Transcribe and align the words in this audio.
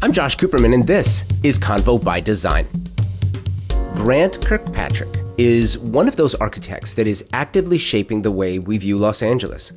I'm 0.00 0.12
Josh 0.12 0.36
Cooperman, 0.36 0.74
and 0.74 0.86
this 0.86 1.24
is 1.42 1.58
Convo 1.58 2.00
by 2.00 2.20
Design. 2.20 2.68
Grant 3.94 4.40
Kirkpatrick 4.46 5.18
is 5.36 5.76
one 5.76 6.06
of 6.06 6.14
those 6.14 6.36
architects 6.36 6.94
that 6.94 7.08
is 7.08 7.24
actively 7.32 7.78
shaping 7.78 8.22
the 8.22 8.30
way 8.30 8.60
we 8.60 8.78
view 8.78 8.96
Los 8.96 9.22
Angeles. 9.22 9.72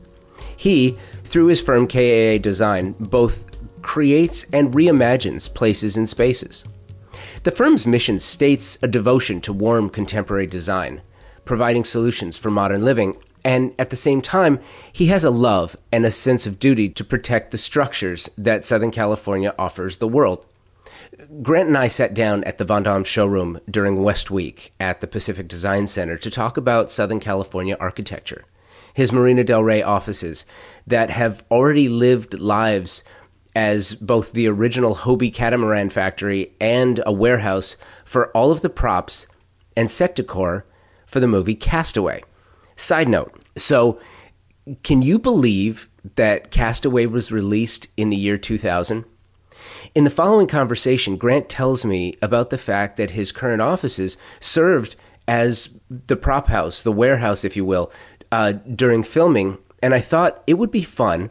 He, 0.56 0.96
through 1.24 1.48
his 1.48 1.60
firm 1.60 1.88
KAA 1.88 2.38
Design, 2.38 2.92
both 3.00 3.48
creates 3.82 4.46
and 4.54 4.76
reimagines 4.76 5.52
places 5.52 5.98
and 5.98 6.08
spaces. 6.08 6.66
The 7.42 7.50
firm's 7.50 7.88
mission 7.88 8.20
states 8.20 8.78
a 8.84 8.88
devotion 8.88 9.42
to 9.42 9.52
warm 9.52 9.90
contemporary 9.90 10.46
design, 10.46 11.02
providing 11.46 11.84
solutions 11.84 12.38
for 12.38 12.52
modern 12.52 12.86
living 12.86 13.18
and 13.44 13.74
at 13.80 13.90
the 13.90 13.96
same 13.96 14.22
time, 14.22 14.60
he 14.92 15.08
has 15.08 15.24
a 15.24 15.32
love 15.32 15.76
and 15.92 16.06
a 16.06 16.12
sense 16.12 16.46
of 16.46 16.60
duty 16.60 16.90
to 16.90 17.04
protect 17.04 17.52
the 17.52 17.58
structures 17.58 18.30
that 18.38 18.66
Southern 18.66 18.92
California 18.92 19.56
offers 19.58 19.98
the 19.98 20.08
world. 20.08 20.46
Grant 21.42 21.68
and 21.68 21.78
I 21.78 21.88
sat 21.88 22.14
down 22.14 22.44
at 22.44 22.58
the 22.58 22.66
Vondom 22.66 23.06
showroom 23.06 23.60
during 23.70 24.04
West 24.04 24.32
Week 24.32 24.74
at 24.80 25.02
the 25.02 25.08
Pacific 25.08 25.48
Design 25.48 25.88
Center 25.88 26.18
to 26.18 26.30
talk 26.30 26.58
about 26.58 26.92
Southern 26.92 27.20
California 27.20 27.78
architecture, 27.80 28.46
his 28.94 29.12
Marina 29.12 29.44
Del 29.44 29.64
Rey 29.64 29.82
offices 29.82 30.46
that 30.86 31.10
have 31.10 31.44
already 31.50 31.88
lived 31.88 32.40
lives 32.40 33.04
as 33.56 33.96
both 33.96 34.32
the 34.32 34.48
original 34.48 34.96
Hobie 34.96 35.34
catamaran 35.34 35.90
factory 35.90 36.54
and 36.60 37.02
a 37.06 37.12
warehouse 37.12 37.76
for 38.06 38.28
all 38.32 38.52
of 38.52 38.62
the 38.62 38.70
props 38.70 39.28
and 39.76 39.90
set 39.90 40.16
decor 40.16 40.66
for 41.06 41.20
the 41.20 41.28
movie 41.28 41.56
Castaway. 41.56 42.24
Side 42.76 43.10
note 43.10 43.42
so, 43.58 44.00
can 44.84 45.02
you 45.02 45.20
believe 45.20 45.90
that 46.16 46.52
Castaway 46.52 47.06
was 47.06 47.32
released 47.32 47.88
in 47.98 48.10
the 48.10 48.18
year 48.18 48.38
2000? 48.38 49.06
In 49.94 50.04
the 50.04 50.10
following 50.10 50.48
conversation, 50.48 51.18
Grant 51.18 51.50
tells 51.50 51.84
me 51.84 52.18
about 52.22 52.50
the 52.50 52.58
fact 52.58 52.98
that 52.98 53.12
his 53.12 53.32
current 53.32 53.62
offices 53.62 54.18
served 54.40 54.96
as 55.28 55.70
the 55.90 56.16
prop 56.16 56.48
house, 56.48 56.82
the 56.82 56.92
warehouse, 56.92 57.44
if 57.44 57.56
you 57.56 57.66
will, 57.66 57.92
uh, 58.32 58.54
during 58.54 59.04
filming. 59.04 59.58
And 59.84 59.94
I 59.94 60.00
thought 60.00 60.44
it 60.48 60.56
would 60.56 60.72
be 60.72 60.84
fun 60.84 61.30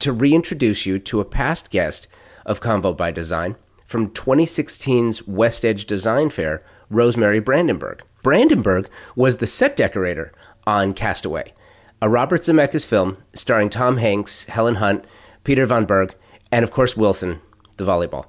to 0.00 0.12
reintroduce 0.12 0.86
you 0.86 0.98
to 0.98 1.20
a 1.20 1.24
past 1.24 1.70
guest 1.70 2.06
of 2.44 2.60
Convo 2.60 2.96
by 2.96 3.10
Design 3.10 3.56
from 3.86 4.10
2016's 4.10 5.26
West 5.26 5.64
Edge 5.64 5.86
Design 5.86 6.30
Fair, 6.30 6.60
Rosemary 6.90 7.40
Brandenburg. 7.40 8.02
Brandenburg 8.22 8.88
was 9.16 9.38
the 9.38 9.46
set 9.46 9.76
decorator 9.76 10.32
on 10.66 10.94
Castaway, 10.94 11.52
a 12.00 12.08
Robert 12.08 12.42
Zemeckis 12.42 12.84
film 12.84 13.18
starring 13.34 13.70
Tom 13.70 13.98
Hanks, 13.98 14.44
Helen 14.44 14.76
Hunt, 14.76 15.04
Peter 15.44 15.66
Von 15.66 15.86
Berg, 15.86 16.14
and 16.50 16.62
of 16.62 16.70
course 16.70 16.96
Wilson, 16.96 17.40
the 17.76 17.84
volleyball. 17.84 18.26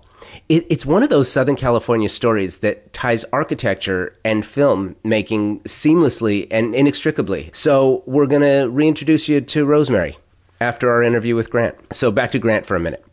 It, 0.50 0.66
it's 0.70 0.86
one 0.86 1.03
of 1.03 1.09
those 1.09 1.31
Southern 1.31 1.56
California 1.56 2.09
stories 2.09 2.59
that 2.59 2.94
ties 2.94 3.25
architecture 3.34 4.16
and 4.23 4.45
film 4.45 4.95
making 5.03 5.59
seamlessly 5.62 6.48
and 6.50 6.73
inextricably. 6.73 7.52
So 7.53 8.03
we're 8.06 8.28
going 8.28 8.42
to 8.42 8.70
reintroduce 8.70 9.30
you 9.30 9.42
to 9.42 9.66
Rosemary 9.66 10.18
after 10.59 10.90
our 10.90 11.03
interview 11.03 11.36
with 11.36 11.50
Grant. 11.50 11.75
So 11.94 12.12
back 12.12 12.31
to 12.31 12.40
Grant 12.40 12.66
for 12.66 12.75
a 12.75 12.80
minute. 12.80 13.06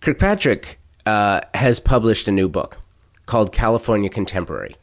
Kirkpatrick 0.00 0.78
uh, 1.06 1.42
has 1.54 1.80
published 1.80 2.28
a 2.28 2.32
new 2.32 2.48
book 2.48 2.78
called 3.26 3.52
California 3.52 4.10
Contemporary. 4.10 4.76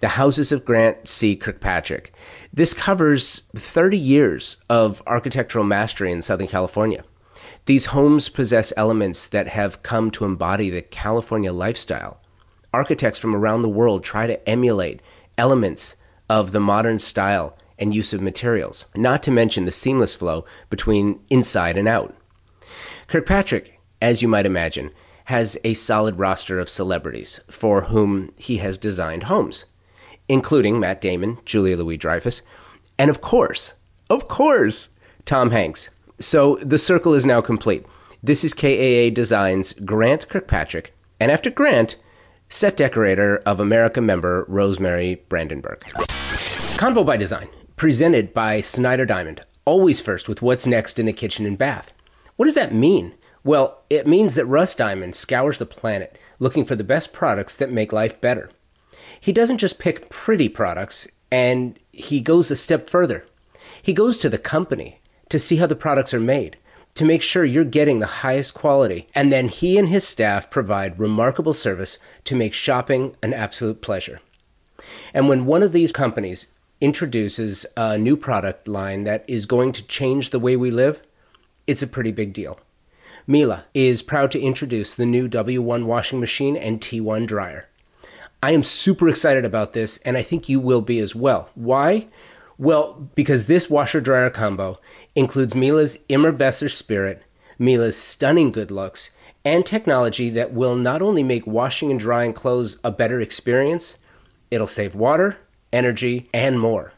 The 0.00 0.08
Houses 0.08 0.52
of 0.52 0.64
Grant 0.64 1.08
C. 1.08 1.34
Kirkpatrick. 1.36 2.12
This 2.58 2.74
covers 2.74 3.44
30 3.54 3.96
years 3.96 4.56
of 4.68 5.00
architectural 5.06 5.64
mastery 5.64 6.10
in 6.10 6.22
Southern 6.22 6.48
California. 6.48 7.04
These 7.66 7.94
homes 7.94 8.28
possess 8.28 8.72
elements 8.76 9.28
that 9.28 9.46
have 9.46 9.84
come 9.84 10.10
to 10.10 10.24
embody 10.24 10.68
the 10.68 10.82
California 10.82 11.52
lifestyle. 11.52 12.20
Architects 12.74 13.20
from 13.20 13.36
around 13.36 13.60
the 13.60 13.68
world 13.68 14.02
try 14.02 14.26
to 14.26 14.48
emulate 14.48 15.00
elements 15.38 15.94
of 16.28 16.50
the 16.50 16.58
modern 16.58 16.98
style 16.98 17.56
and 17.78 17.94
use 17.94 18.12
of 18.12 18.20
materials, 18.20 18.86
not 18.96 19.22
to 19.22 19.30
mention 19.30 19.64
the 19.64 19.70
seamless 19.70 20.16
flow 20.16 20.44
between 20.68 21.20
inside 21.30 21.76
and 21.76 21.86
out. 21.86 22.12
Kirkpatrick, 23.06 23.78
as 24.02 24.20
you 24.20 24.26
might 24.26 24.46
imagine, 24.46 24.90
has 25.26 25.56
a 25.62 25.74
solid 25.74 26.18
roster 26.18 26.58
of 26.58 26.68
celebrities 26.68 27.38
for 27.48 27.82
whom 27.82 28.32
he 28.36 28.56
has 28.56 28.76
designed 28.76 29.22
homes 29.22 29.64
including 30.28 30.78
Matt 30.78 31.00
Damon, 31.00 31.38
Julia 31.44 31.76
Louis 31.76 31.96
Dreyfus, 31.96 32.42
and 32.98 33.10
of 33.10 33.20
course, 33.20 33.74
of 34.10 34.28
course, 34.28 34.88
Tom 35.24 35.50
Hanks. 35.50 35.90
So 36.18 36.56
the 36.56 36.78
circle 36.78 37.14
is 37.14 37.26
now 37.26 37.40
complete. 37.40 37.86
This 38.22 38.44
is 38.44 38.54
KAA 38.54 39.14
Designs 39.14 39.72
Grant 39.72 40.28
Kirkpatrick, 40.28 40.94
and 41.20 41.30
after 41.30 41.50
Grant, 41.50 41.96
set 42.48 42.76
decorator 42.76 43.36
of 43.46 43.60
America 43.60 44.00
member 44.00 44.44
Rosemary 44.48 45.22
Brandenburg. 45.28 45.80
Convo 46.78 47.04
by 47.04 47.16
Design, 47.16 47.48
presented 47.76 48.34
by 48.34 48.60
Snyder 48.60 49.04
Diamond, 49.04 49.42
always 49.64 50.00
first 50.00 50.28
with 50.28 50.42
what's 50.42 50.66
next 50.66 50.98
in 50.98 51.06
the 51.06 51.12
kitchen 51.12 51.46
and 51.46 51.58
bath. 51.58 51.92
What 52.36 52.46
does 52.46 52.54
that 52.54 52.74
mean? 52.74 53.14
Well, 53.44 53.82
it 53.88 54.06
means 54.06 54.34
that 54.34 54.46
Russ 54.46 54.74
Diamond 54.74 55.14
scours 55.14 55.58
the 55.58 55.66
planet 55.66 56.18
looking 56.38 56.64
for 56.64 56.74
the 56.74 56.84
best 56.84 57.12
products 57.12 57.54
that 57.56 57.72
make 57.72 57.92
life 57.92 58.20
better 58.20 58.50
he 59.20 59.32
doesn't 59.32 59.58
just 59.58 59.78
pick 59.78 60.08
pretty 60.08 60.48
products 60.48 61.08
and 61.30 61.78
he 61.92 62.20
goes 62.20 62.50
a 62.50 62.56
step 62.56 62.88
further. 62.88 63.24
He 63.82 63.92
goes 63.92 64.18
to 64.18 64.28
the 64.28 64.38
company 64.38 65.00
to 65.28 65.38
see 65.38 65.56
how 65.56 65.66
the 65.66 65.76
products 65.76 66.14
are 66.14 66.20
made, 66.20 66.56
to 66.94 67.04
make 67.04 67.22
sure 67.22 67.44
you're 67.44 67.64
getting 67.64 67.98
the 67.98 68.06
highest 68.06 68.54
quality, 68.54 69.06
and 69.14 69.32
then 69.32 69.48
he 69.48 69.78
and 69.78 69.88
his 69.88 70.06
staff 70.06 70.50
provide 70.50 70.98
remarkable 70.98 71.52
service 71.52 71.98
to 72.24 72.34
make 72.34 72.54
shopping 72.54 73.14
an 73.22 73.34
absolute 73.34 73.82
pleasure. 73.82 74.18
And 75.12 75.28
when 75.28 75.46
one 75.46 75.62
of 75.62 75.72
these 75.72 75.92
companies 75.92 76.48
introduces 76.80 77.66
a 77.76 77.98
new 77.98 78.16
product 78.16 78.68
line 78.68 79.04
that 79.04 79.24
is 79.26 79.46
going 79.46 79.72
to 79.72 79.86
change 79.86 80.30
the 80.30 80.38
way 80.38 80.56
we 80.56 80.70
live, 80.70 81.02
it's 81.66 81.82
a 81.82 81.88
pretty 81.88 82.12
big 82.12 82.32
deal. 82.32 82.58
Miele 83.26 83.64
is 83.74 84.02
proud 84.02 84.30
to 84.32 84.40
introduce 84.40 84.94
the 84.94 85.04
new 85.04 85.28
W1 85.28 85.84
washing 85.84 86.18
machine 86.18 86.56
and 86.56 86.80
T1 86.80 87.26
dryer. 87.26 87.68
I 88.40 88.52
am 88.52 88.62
super 88.62 89.08
excited 89.08 89.44
about 89.44 89.72
this, 89.72 89.98
and 89.98 90.16
I 90.16 90.22
think 90.22 90.48
you 90.48 90.60
will 90.60 90.80
be 90.80 91.00
as 91.00 91.14
well. 91.14 91.50
Why? 91.56 92.06
Well, 92.56 93.10
because 93.16 93.46
this 93.46 93.68
washer 93.68 94.00
dryer 94.00 94.30
combo 94.30 94.76
includes 95.16 95.56
Miele's 95.56 95.98
Immer 96.08 96.30
Besser 96.30 96.68
spirit, 96.68 97.26
Miele's 97.58 97.96
stunning 97.96 98.52
good 98.52 98.70
looks, 98.70 99.10
and 99.44 99.66
technology 99.66 100.30
that 100.30 100.52
will 100.52 100.76
not 100.76 101.02
only 101.02 101.24
make 101.24 101.48
washing 101.48 101.90
and 101.90 101.98
drying 101.98 102.32
clothes 102.32 102.78
a 102.84 102.92
better 102.92 103.20
experience, 103.20 103.98
it'll 104.52 104.68
save 104.68 104.94
water, 104.94 105.38
energy, 105.72 106.26
and 106.32 106.60
more. 106.60 106.92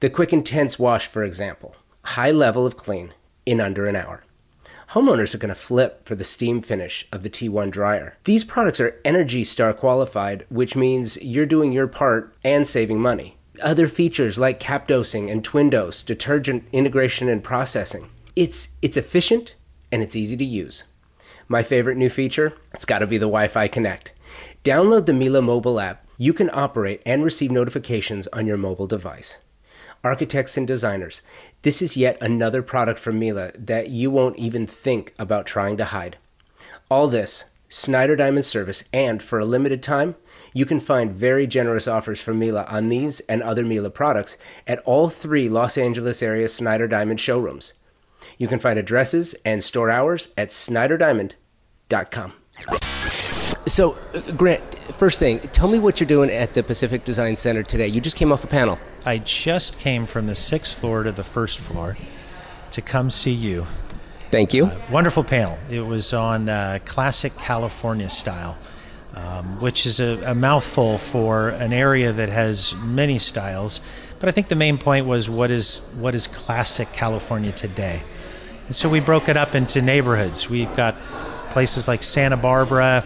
The 0.00 0.08
Quick 0.08 0.32
Intense 0.32 0.78
Wash, 0.78 1.06
for 1.06 1.22
example, 1.22 1.74
high 2.02 2.30
level 2.30 2.64
of 2.64 2.78
clean 2.78 3.12
in 3.44 3.60
under 3.60 3.84
an 3.84 3.96
hour 3.96 4.22
homeowners 4.92 5.34
are 5.34 5.38
going 5.38 5.50
to 5.50 5.54
flip 5.54 6.04
for 6.04 6.16
the 6.16 6.24
steam 6.24 6.60
finish 6.60 7.06
of 7.12 7.22
the 7.22 7.30
T1 7.30 7.70
dryer. 7.70 8.16
These 8.24 8.44
products 8.44 8.80
are 8.80 9.00
Energy 9.04 9.44
Star 9.44 9.72
qualified, 9.72 10.44
which 10.48 10.74
means 10.74 11.16
you're 11.22 11.46
doing 11.46 11.72
your 11.72 11.86
part 11.86 12.34
and 12.42 12.66
saving 12.66 13.00
money. 13.00 13.36
Other 13.62 13.86
features 13.86 14.38
like 14.38 14.58
cap 14.58 14.88
dosing 14.88 15.30
and 15.30 15.44
TwinDos, 15.44 16.04
detergent 16.04 16.64
integration 16.72 17.28
and 17.28 17.44
processing. 17.44 18.08
It's 18.34 18.70
it's 18.82 18.96
efficient 18.96 19.54
and 19.92 20.02
it's 20.02 20.16
easy 20.16 20.36
to 20.36 20.44
use. 20.44 20.84
My 21.46 21.62
favorite 21.62 21.96
new 21.96 22.08
feature, 22.08 22.54
it's 22.72 22.84
got 22.84 23.00
to 23.00 23.06
be 23.06 23.18
the 23.18 23.26
Wi-Fi 23.26 23.68
Connect. 23.68 24.12
Download 24.64 25.06
the 25.06 25.12
Miele 25.12 25.42
mobile 25.42 25.80
app. 25.80 26.06
You 26.16 26.32
can 26.32 26.50
operate 26.52 27.02
and 27.04 27.24
receive 27.24 27.50
notifications 27.50 28.28
on 28.28 28.46
your 28.46 28.56
mobile 28.56 28.86
device 28.86 29.38
architects 30.02 30.56
and 30.56 30.66
designers, 30.66 31.22
this 31.62 31.82
is 31.82 31.96
yet 31.96 32.16
another 32.20 32.62
product 32.62 32.98
from 32.98 33.18
Miele 33.18 33.50
that 33.56 33.90
you 33.90 34.10
won't 34.10 34.38
even 34.38 34.66
think 34.66 35.14
about 35.18 35.46
trying 35.46 35.76
to 35.76 35.86
hide. 35.86 36.16
All 36.90 37.08
this, 37.08 37.44
Snyder 37.68 38.16
Diamond 38.16 38.44
service, 38.44 38.82
and 38.92 39.22
for 39.22 39.38
a 39.38 39.44
limited 39.44 39.82
time, 39.82 40.16
you 40.52 40.66
can 40.66 40.80
find 40.80 41.12
very 41.12 41.46
generous 41.46 41.86
offers 41.86 42.20
from 42.20 42.38
Miele 42.38 42.64
on 42.68 42.88
these 42.88 43.20
and 43.20 43.42
other 43.42 43.64
Miele 43.64 43.90
products 43.90 44.36
at 44.66 44.80
all 44.80 45.08
three 45.08 45.48
Los 45.48 45.78
Angeles 45.78 46.22
area 46.22 46.48
Snyder 46.48 46.88
Diamond 46.88 47.20
showrooms. 47.20 47.72
You 48.38 48.48
can 48.48 48.58
find 48.58 48.78
addresses 48.78 49.34
and 49.44 49.62
store 49.62 49.90
hours 49.90 50.30
at 50.36 50.48
snyderdiamond.com. 50.48 52.32
So, 53.66 53.96
Grant, 54.36 54.62
first 54.94 55.18
thing, 55.18 55.38
tell 55.38 55.68
me 55.68 55.78
what 55.78 56.00
you're 56.00 56.08
doing 56.08 56.30
at 56.30 56.54
the 56.54 56.62
Pacific 56.62 57.04
Design 57.04 57.36
Center 57.36 57.62
today. 57.62 57.86
You 57.86 58.00
just 58.00 58.16
came 58.16 58.32
off 58.32 58.44
a 58.44 58.48
panel. 58.48 58.78
I 59.06 59.18
just 59.18 59.78
came 59.78 60.06
from 60.06 60.26
the 60.26 60.34
sixth 60.34 60.78
floor 60.78 61.04
to 61.04 61.12
the 61.12 61.24
first 61.24 61.58
floor 61.58 61.96
to 62.72 62.82
come 62.82 63.10
see 63.10 63.32
you. 63.32 63.66
Thank 64.30 64.54
you. 64.54 64.66
Uh, 64.66 64.80
wonderful 64.90 65.24
panel. 65.24 65.58
It 65.68 65.80
was 65.80 66.12
on 66.12 66.48
uh, 66.48 66.78
classic 66.84 67.36
California 67.36 68.08
style, 68.08 68.56
um, 69.14 69.60
which 69.60 69.86
is 69.86 70.00
a, 70.00 70.22
a, 70.24 70.34
mouthful 70.34 70.98
for 70.98 71.48
an 71.48 71.72
area 71.72 72.12
that 72.12 72.28
has 72.28 72.76
many 72.76 73.18
styles. 73.18 73.80
But 74.20 74.28
I 74.28 74.32
think 74.32 74.48
the 74.48 74.54
main 74.54 74.78
point 74.78 75.06
was 75.06 75.28
what 75.28 75.50
is 75.50 75.80
what 75.98 76.14
is 76.14 76.26
classic 76.26 76.92
California 76.92 77.50
today. 77.50 78.02
And 78.66 78.74
so 78.76 78.88
we 78.88 79.00
broke 79.00 79.28
it 79.28 79.36
up 79.36 79.56
into 79.56 79.82
neighborhoods. 79.82 80.48
We've 80.48 80.74
got 80.76 80.94
places 81.50 81.88
like 81.88 82.04
Santa 82.04 82.36
Barbara 82.36 83.04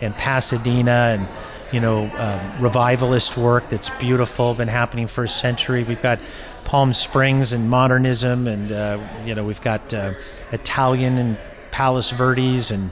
and 0.00 0.14
Pasadena 0.14 1.16
and 1.18 1.26
you 1.72 1.80
know 1.80 2.10
um, 2.16 2.62
revivalist 2.62 3.36
work 3.36 3.68
that's 3.68 3.90
beautiful, 3.90 4.54
been 4.54 4.68
happening 4.68 5.06
for 5.06 5.24
a 5.24 5.28
century. 5.28 5.84
We've 5.84 6.02
got 6.02 6.18
Palm 6.64 6.92
Springs 6.92 7.52
and 7.52 7.70
modernism, 7.70 8.46
and 8.46 8.72
uh, 8.72 8.98
you 9.24 9.34
know 9.34 9.44
we've 9.44 9.60
got 9.60 9.92
uh, 9.92 10.14
Italian 10.52 11.18
and 11.18 11.38
Palos 11.70 12.10
Verdes, 12.10 12.70
and 12.70 12.90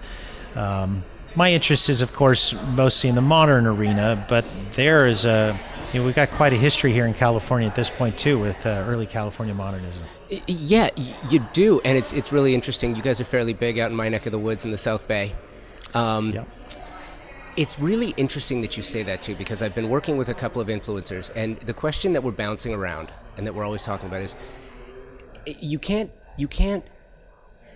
um, 0.54 1.04
my 1.34 1.52
interest 1.52 1.88
is 1.88 2.02
of 2.02 2.12
course 2.12 2.54
mostly 2.74 3.08
in 3.08 3.14
the 3.16 3.22
modern 3.22 3.66
arena, 3.66 4.24
but 4.28 4.44
there 4.74 5.06
is 5.06 5.24
a 5.24 5.58
you 5.92 6.00
know, 6.00 6.06
we've 6.06 6.16
got 6.16 6.30
quite 6.30 6.52
a 6.52 6.56
history 6.56 6.92
here 6.92 7.06
in 7.06 7.14
California 7.14 7.68
at 7.68 7.76
this 7.76 7.88
point 7.88 8.18
too, 8.18 8.36
with 8.36 8.66
uh, 8.66 8.84
early 8.88 9.06
California 9.06 9.54
modernism. 9.54 10.02
Yeah, 10.48 10.90
you 11.30 11.38
do, 11.52 11.80
and 11.84 11.96
it's 11.96 12.12
it's 12.12 12.32
really 12.32 12.52
interesting. 12.52 12.96
You 12.96 13.02
guys 13.02 13.20
are 13.20 13.24
fairly 13.24 13.52
big 13.52 13.78
out 13.78 13.92
in 13.92 13.96
my 13.96 14.08
neck 14.08 14.26
of 14.26 14.32
the 14.32 14.38
woods 14.38 14.64
in 14.64 14.72
the 14.72 14.76
South 14.76 15.06
Bay. 15.06 15.32
Um, 15.94 16.32
Yep. 16.32 16.48
It's 17.56 17.78
really 17.78 18.10
interesting 18.16 18.62
that 18.62 18.76
you 18.76 18.82
say 18.82 19.04
that 19.04 19.22
too, 19.22 19.36
because 19.36 19.62
I've 19.62 19.76
been 19.76 19.88
working 19.88 20.16
with 20.16 20.28
a 20.28 20.34
couple 20.34 20.60
of 20.60 20.66
influencers, 20.66 21.30
and 21.36 21.56
the 21.58 21.74
question 21.74 22.12
that 22.14 22.22
we're 22.24 22.32
bouncing 22.32 22.74
around 22.74 23.12
and 23.36 23.46
that 23.46 23.54
we're 23.54 23.64
always 23.64 23.82
talking 23.82 24.08
about 24.08 24.22
is, 24.22 24.36
you 25.46 25.78
can't 25.78 26.10
you 26.36 26.48
can't 26.48 26.84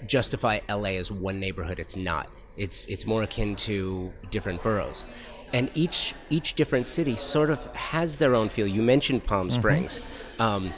justify 0.06 0.58
LA 0.69 0.90
as 0.90 1.12
one 1.12 1.38
neighborhood. 1.38 1.78
It's 1.78 1.96
not. 1.96 2.28
It's 2.56 2.86
it's 2.86 3.06
more 3.06 3.22
akin 3.22 3.54
to 3.56 4.10
different 4.30 4.62
boroughs, 4.64 5.06
and 5.52 5.70
each 5.76 6.14
each 6.28 6.54
different 6.54 6.88
city 6.88 7.14
sort 7.14 7.50
of 7.50 7.64
has 7.76 8.16
their 8.16 8.34
own 8.34 8.48
feel. 8.48 8.66
You 8.66 8.82
mentioned 8.82 9.22
Palm 9.24 9.48
Springs, 9.48 10.00
um, 10.40 10.74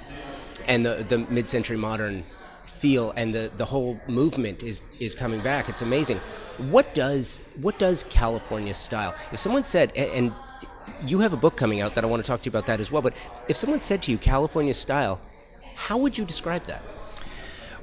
and 0.69 0.85
the 0.85 1.07
the 1.09 1.19
mid-century 1.19 1.79
modern 1.79 2.25
feel 2.83 3.13
and 3.17 3.35
the, 3.35 3.51
the 3.57 3.65
whole 3.73 4.01
movement 4.09 4.63
is 4.63 4.83
is 4.99 5.15
coming 5.15 5.41
back. 5.41 5.69
It's 5.69 5.83
amazing. 5.83 6.19
What 6.75 6.87
does 6.95 7.41
what 7.65 7.79
does 7.79 8.05
California 8.05 8.75
style? 8.75 9.13
If 9.33 9.39
someone 9.39 9.65
said 9.65 9.93
a- 9.97 10.17
and 10.19 10.33
you 11.11 11.21
have 11.21 11.33
a 11.33 11.41
book 11.45 11.57
coming 11.57 11.81
out 11.83 11.95
that 11.95 12.05
I 12.05 12.07
want 12.13 12.25
to 12.25 12.29
talk 12.31 12.41
to 12.43 12.47
you 12.47 12.51
about 12.57 12.67
that 12.67 12.81
as 12.81 12.91
well, 12.93 13.03
but 13.03 13.15
if 13.49 13.57
someone 13.57 13.81
said 13.81 14.03
to 14.05 14.11
you 14.13 14.19
California 14.19 14.75
style, 14.75 15.21
how 15.87 15.97
would 16.03 16.19
you 16.19 16.25
describe 16.25 16.65
that? 16.65 16.83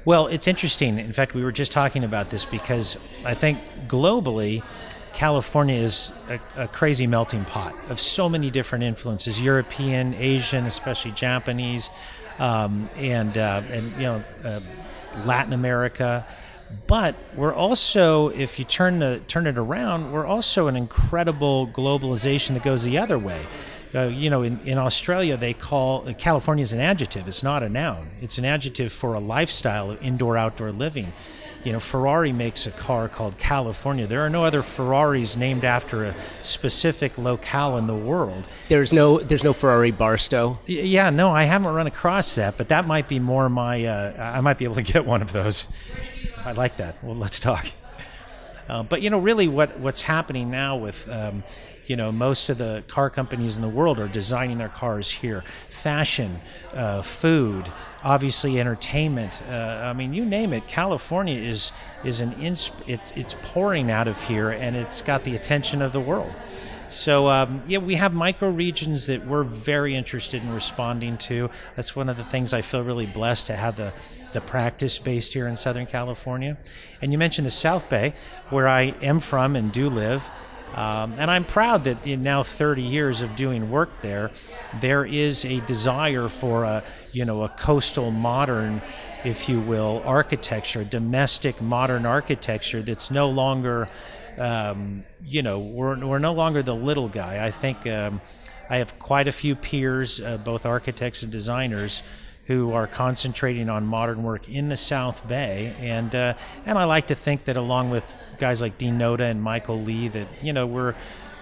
Well, 0.04 0.26
it's 0.28 0.46
interesting. 0.46 0.98
In 0.98 1.12
fact, 1.12 1.34
we 1.34 1.42
were 1.42 1.52
just 1.52 1.72
talking 1.72 2.04
about 2.04 2.30
this 2.30 2.44
because 2.44 2.96
I 3.24 3.34
think 3.34 3.58
globally, 3.88 4.62
California 5.12 5.76
is 5.76 6.12
a, 6.28 6.64
a 6.64 6.68
crazy 6.68 7.06
melting 7.06 7.44
pot 7.44 7.74
of 7.88 7.98
so 7.98 8.28
many 8.28 8.50
different 8.50 8.84
influences 8.84 9.40
European, 9.40 10.14
Asian, 10.14 10.64
especially 10.66 11.10
Japanese, 11.12 11.90
um, 12.38 12.88
and, 12.96 13.36
uh, 13.36 13.62
and, 13.70 13.92
you 13.92 14.06
know, 14.08 14.24
uh, 14.44 14.60
Latin 15.24 15.52
America. 15.52 16.26
But 16.86 17.14
we're 17.34 17.54
also, 17.54 18.28
if 18.28 18.58
you 18.58 18.64
turn, 18.64 18.98
the, 18.98 19.20
turn 19.26 19.46
it 19.46 19.56
around, 19.56 20.12
we're 20.12 20.26
also 20.26 20.66
an 20.66 20.76
incredible 20.76 21.66
globalization 21.68 22.54
that 22.54 22.62
goes 22.62 22.84
the 22.84 22.98
other 22.98 23.18
way. 23.18 23.46
Uh, 23.94 24.02
you 24.02 24.28
know, 24.28 24.42
in, 24.42 24.60
in 24.60 24.76
Australia, 24.76 25.36
they 25.36 25.54
call 25.54 26.06
uh, 26.06 26.12
California 26.12 26.62
is 26.62 26.72
an 26.72 26.80
adjective. 26.80 27.26
It's 27.26 27.42
not 27.42 27.62
a 27.62 27.70
noun. 27.70 28.10
It's 28.20 28.36
an 28.36 28.44
adjective 28.44 28.92
for 28.92 29.14
a 29.14 29.18
lifestyle 29.18 29.90
of 29.90 30.02
indoor 30.02 30.36
outdoor 30.36 30.72
living. 30.72 31.12
You 31.68 31.74
know, 31.74 31.80
Ferrari 31.80 32.32
makes 32.32 32.66
a 32.66 32.70
car 32.70 33.10
called 33.10 33.36
California. 33.36 34.06
There 34.06 34.24
are 34.24 34.30
no 34.30 34.42
other 34.42 34.62
Ferraris 34.62 35.36
named 35.36 35.64
after 35.64 36.02
a 36.02 36.14
specific 36.40 37.18
locale 37.18 37.76
in 37.76 37.86
the 37.86 37.94
world. 37.94 38.48
There's 38.70 38.90
no 38.90 39.18
there's 39.18 39.44
no 39.44 39.52
Ferrari 39.52 39.90
Barstow. 39.90 40.58
Yeah, 40.64 41.10
no, 41.10 41.30
I 41.30 41.42
haven't 41.42 41.74
run 41.74 41.86
across 41.86 42.36
that, 42.36 42.56
but 42.56 42.68
that 42.70 42.86
might 42.86 43.06
be 43.06 43.18
more 43.18 43.50
my. 43.50 43.84
Uh, 43.84 44.32
I 44.34 44.40
might 44.40 44.56
be 44.56 44.64
able 44.64 44.76
to 44.76 44.82
get 44.82 45.04
one 45.04 45.20
of 45.20 45.34
those. 45.34 45.70
I 46.42 46.52
like 46.52 46.78
that. 46.78 47.04
Well, 47.04 47.16
let's 47.16 47.38
talk. 47.38 47.66
Uh, 48.66 48.82
but 48.82 49.02
you 49.02 49.10
know, 49.10 49.18
really, 49.18 49.46
what 49.46 49.78
what's 49.78 50.00
happening 50.00 50.50
now 50.50 50.78
with 50.78 51.06
um, 51.10 51.42
you 51.88 51.96
know 51.96 52.12
most 52.12 52.48
of 52.48 52.58
the 52.58 52.82
car 52.88 53.10
companies 53.10 53.56
in 53.56 53.62
the 53.62 53.68
world 53.68 53.98
are 53.98 54.08
designing 54.08 54.58
their 54.58 54.68
cars 54.68 55.10
here. 55.10 55.42
Fashion, 55.68 56.40
uh, 56.74 57.02
food, 57.02 57.66
obviously 58.02 58.60
entertainment. 58.60 59.42
Uh, 59.48 59.82
I 59.84 59.92
mean, 59.92 60.12
you 60.12 60.24
name 60.24 60.52
it. 60.52 60.66
California 60.68 61.40
is 61.40 61.72
is 62.04 62.20
an 62.20 62.32
insp- 62.32 62.88
it, 62.88 63.00
it's 63.16 63.36
pouring 63.42 63.90
out 63.90 64.08
of 64.08 64.22
here, 64.24 64.50
and 64.50 64.76
it's 64.76 65.02
got 65.02 65.24
the 65.24 65.34
attention 65.34 65.82
of 65.82 65.92
the 65.92 66.00
world. 66.00 66.32
So 66.88 67.28
um, 67.28 67.60
yeah, 67.66 67.78
we 67.78 67.96
have 67.96 68.14
micro 68.14 68.48
regions 68.48 69.06
that 69.06 69.26
we're 69.26 69.42
very 69.42 69.94
interested 69.94 70.42
in 70.42 70.52
responding 70.52 71.18
to. 71.18 71.50
That's 71.76 71.94
one 71.94 72.08
of 72.08 72.16
the 72.16 72.24
things 72.24 72.54
I 72.54 72.62
feel 72.62 72.82
really 72.82 73.06
blessed 73.06 73.46
to 73.48 73.56
have 73.56 73.76
the 73.76 73.92
the 74.32 74.40
practice 74.40 74.98
based 74.98 75.32
here 75.32 75.48
in 75.48 75.56
Southern 75.56 75.86
California. 75.86 76.58
And 77.00 77.12
you 77.12 77.18
mentioned 77.18 77.46
the 77.46 77.50
South 77.50 77.88
Bay, 77.88 78.14
where 78.50 78.68
I 78.68 78.94
am 79.02 79.20
from 79.20 79.56
and 79.56 79.72
do 79.72 79.88
live. 79.88 80.28
Um, 80.74 81.14
and 81.18 81.30
I'm 81.30 81.44
proud 81.44 81.84
that 81.84 82.06
in 82.06 82.22
now 82.22 82.42
30 82.42 82.82
years 82.82 83.22
of 83.22 83.34
doing 83.36 83.70
work 83.70 84.00
there, 84.00 84.30
there 84.80 85.04
is 85.04 85.44
a 85.44 85.60
desire 85.60 86.28
for 86.28 86.64
a 86.64 86.84
you 87.12 87.24
know 87.24 87.42
a 87.42 87.48
coastal 87.48 88.10
modern, 88.10 88.82
if 89.24 89.48
you 89.48 89.60
will, 89.60 90.02
architecture, 90.04 90.84
domestic 90.84 91.60
modern 91.60 92.06
architecture 92.06 92.82
that's 92.82 93.10
no 93.10 93.28
longer 93.28 93.88
um, 94.38 95.04
you 95.24 95.42
know, 95.42 95.58
we're, 95.58 95.98
we're 96.06 96.18
no 96.18 96.32
longer 96.32 96.62
the 96.62 96.74
little 96.74 97.08
guy. 97.08 97.44
I 97.44 97.50
think 97.50 97.86
um, 97.86 98.20
I 98.70 98.76
have 98.76 98.98
quite 98.98 99.28
a 99.28 99.32
few 99.32 99.56
peers, 99.56 100.20
uh, 100.20 100.36
both 100.38 100.64
architects 100.64 101.22
and 101.22 101.32
designers, 101.32 102.02
who 102.48 102.72
are 102.72 102.86
concentrating 102.86 103.68
on 103.68 103.84
modern 103.84 104.22
work 104.22 104.48
in 104.48 104.70
the 104.70 104.76
South 104.76 105.28
Bay, 105.28 105.74
and 105.80 106.14
uh, 106.14 106.32
and 106.64 106.78
I 106.78 106.84
like 106.84 107.08
to 107.08 107.14
think 107.14 107.44
that 107.44 107.58
along 107.58 107.90
with 107.90 108.16
guys 108.38 108.62
like 108.62 108.78
Dean 108.78 108.96
Nota 108.96 109.24
and 109.24 109.42
Michael 109.42 109.80
Lee, 109.80 110.08
that 110.08 110.26
you 110.42 110.54
know 110.54 110.66
we're 110.66 110.94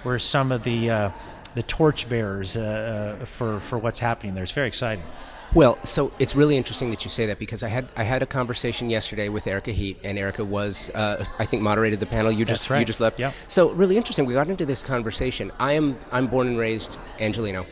we're 0.05 0.19
some 0.19 0.51
of 0.51 0.65
the 0.65 0.91
uh, 0.91 1.11
the 1.55 1.63
torchbearers 1.63 2.57
uh, 2.57 3.19
uh, 3.21 3.25
for 3.25 3.61
for 3.61 3.79
what's 3.79 4.01
happening 4.01 4.35
there. 4.35 4.43
It's 4.43 4.53
very 4.53 4.67
exciting. 4.67 5.05
Well, 5.55 5.79
so 5.85 6.13
it's 6.19 6.35
really 6.35 6.57
interesting 6.57 6.91
that 6.91 7.05
you 7.05 7.11
say 7.11 7.27
that 7.27 7.39
because 7.39 7.63
I 7.63 7.69
had 7.69 7.93
I 7.97 8.03
had 8.03 8.25
a 8.25 8.27
conversation 8.27 8.91
yesterday 8.91 9.29
with 9.29 9.47
Erika 9.47 9.71
Heet, 9.71 9.99
and 10.03 10.19
Erika 10.19 10.45
was 10.45 10.91
uh, 10.91 11.25
I 11.39 11.47
think 11.47 11.63
moderated 11.63 12.01
the 12.01 12.07
panel. 12.07 12.33
You 12.33 12.45
just 12.45 12.69
right. 12.69 12.81
you 12.81 12.85
just 12.85 12.99
left. 12.99 13.21
Yeah. 13.21 13.31
So 13.47 13.71
really 13.71 13.97
interesting. 13.97 14.27
We 14.27 14.35
got 14.35 14.49
into 14.49 14.67
this 14.67 14.83
conversation. 14.83 15.53
I 15.61 15.75
am 15.75 15.97
I'm 16.11 16.27
born 16.27 16.49
and 16.49 16.59
raised 16.59 16.99
Angelino, 17.21 17.65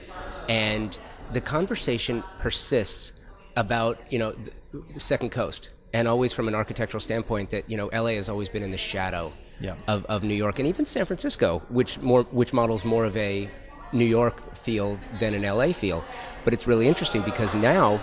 and 0.48 0.96
the 1.32 1.40
conversation 1.40 2.22
persists 2.38 3.12
about 3.56 4.00
you 4.10 4.18
know 4.18 4.32
the, 4.32 5.00
Second 5.00 5.30
Coast, 5.30 5.70
and 5.92 6.08
always 6.08 6.32
from 6.32 6.48
an 6.48 6.54
architectural 6.54 7.00
standpoint 7.00 7.50
that 7.50 7.68
you 7.70 7.76
know 7.76 7.86
LA 7.92 8.10
has 8.20 8.28
always 8.28 8.48
been 8.48 8.62
in 8.62 8.70
the 8.72 8.78
shadow 8.78 9.32
Yeah. 9.60 9.76
of, 9.86 10.05
of 10.06 10.24
New 10.24 10.34
York 10.34 10.58
and 10.58 10.67
even 10.69 10.84
San 10.86 11.06
Francisco, 11.06 11.62
which 11.69 11.98
more 12.00 12.24
which 12.24 12.52
models 12.52 12.84
more 12.84 13.05
of 13.05 13.17
a 13.17 13.48
New 13.93 14.05
York 14.05 14.56
feel 14.56 14.98
than 15.20 15.34
an 15.34 15.43
LA 15.43 15.72
feel. 15.72 16.05
But 16.44 16.52
it's 16.55 16.67
really 16.67 16.88
interesting 16.88 17.22
because 17.22 17.55
now 17.55 18.00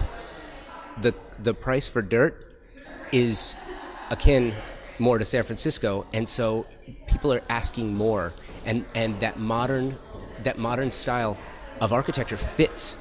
the 1.02 1.14
the 1.40 1.54
price 1.54 1.88
for 1.90 2.02
dirt 2.02 2.48
is 3.12 3.58
akin 4.10 4.54
more 5.00 5.18
to 5.18 5.26
San 5.26 5.44
Francisco, 5.44 6.06
and 6.14 6.30
so 6.30 6.66
people 7.08 7.34
are 7.34 7.42
asking 7.50 7.96
more, 7.96 8.32
and 8.66 8.86
and 8.96 9.20
that 9.20 9.38
modern 9.40 9.98
that 10.44 10.58
modern 10.58 10.92
style 10.92 11.38
of 11.82 11.92
architecture 11.92 12.38
fits 12.38 12.96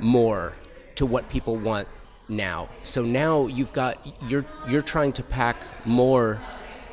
more 0.00 0.54
to 0.96 1.06
what 1.06 1.28
people 1.28 1.56
want 1.56 1.88
now. 2.28 2.68
So 2.82 3.02
now 3.02 3.46
you've 3.46 3.72
got 3.72 3.98
you're 4.28 4.44
you're 4.68 4.82
trying 4.82 5.12
to 5.14 5.22
pack 5.22 5.56
more 5.84 6.40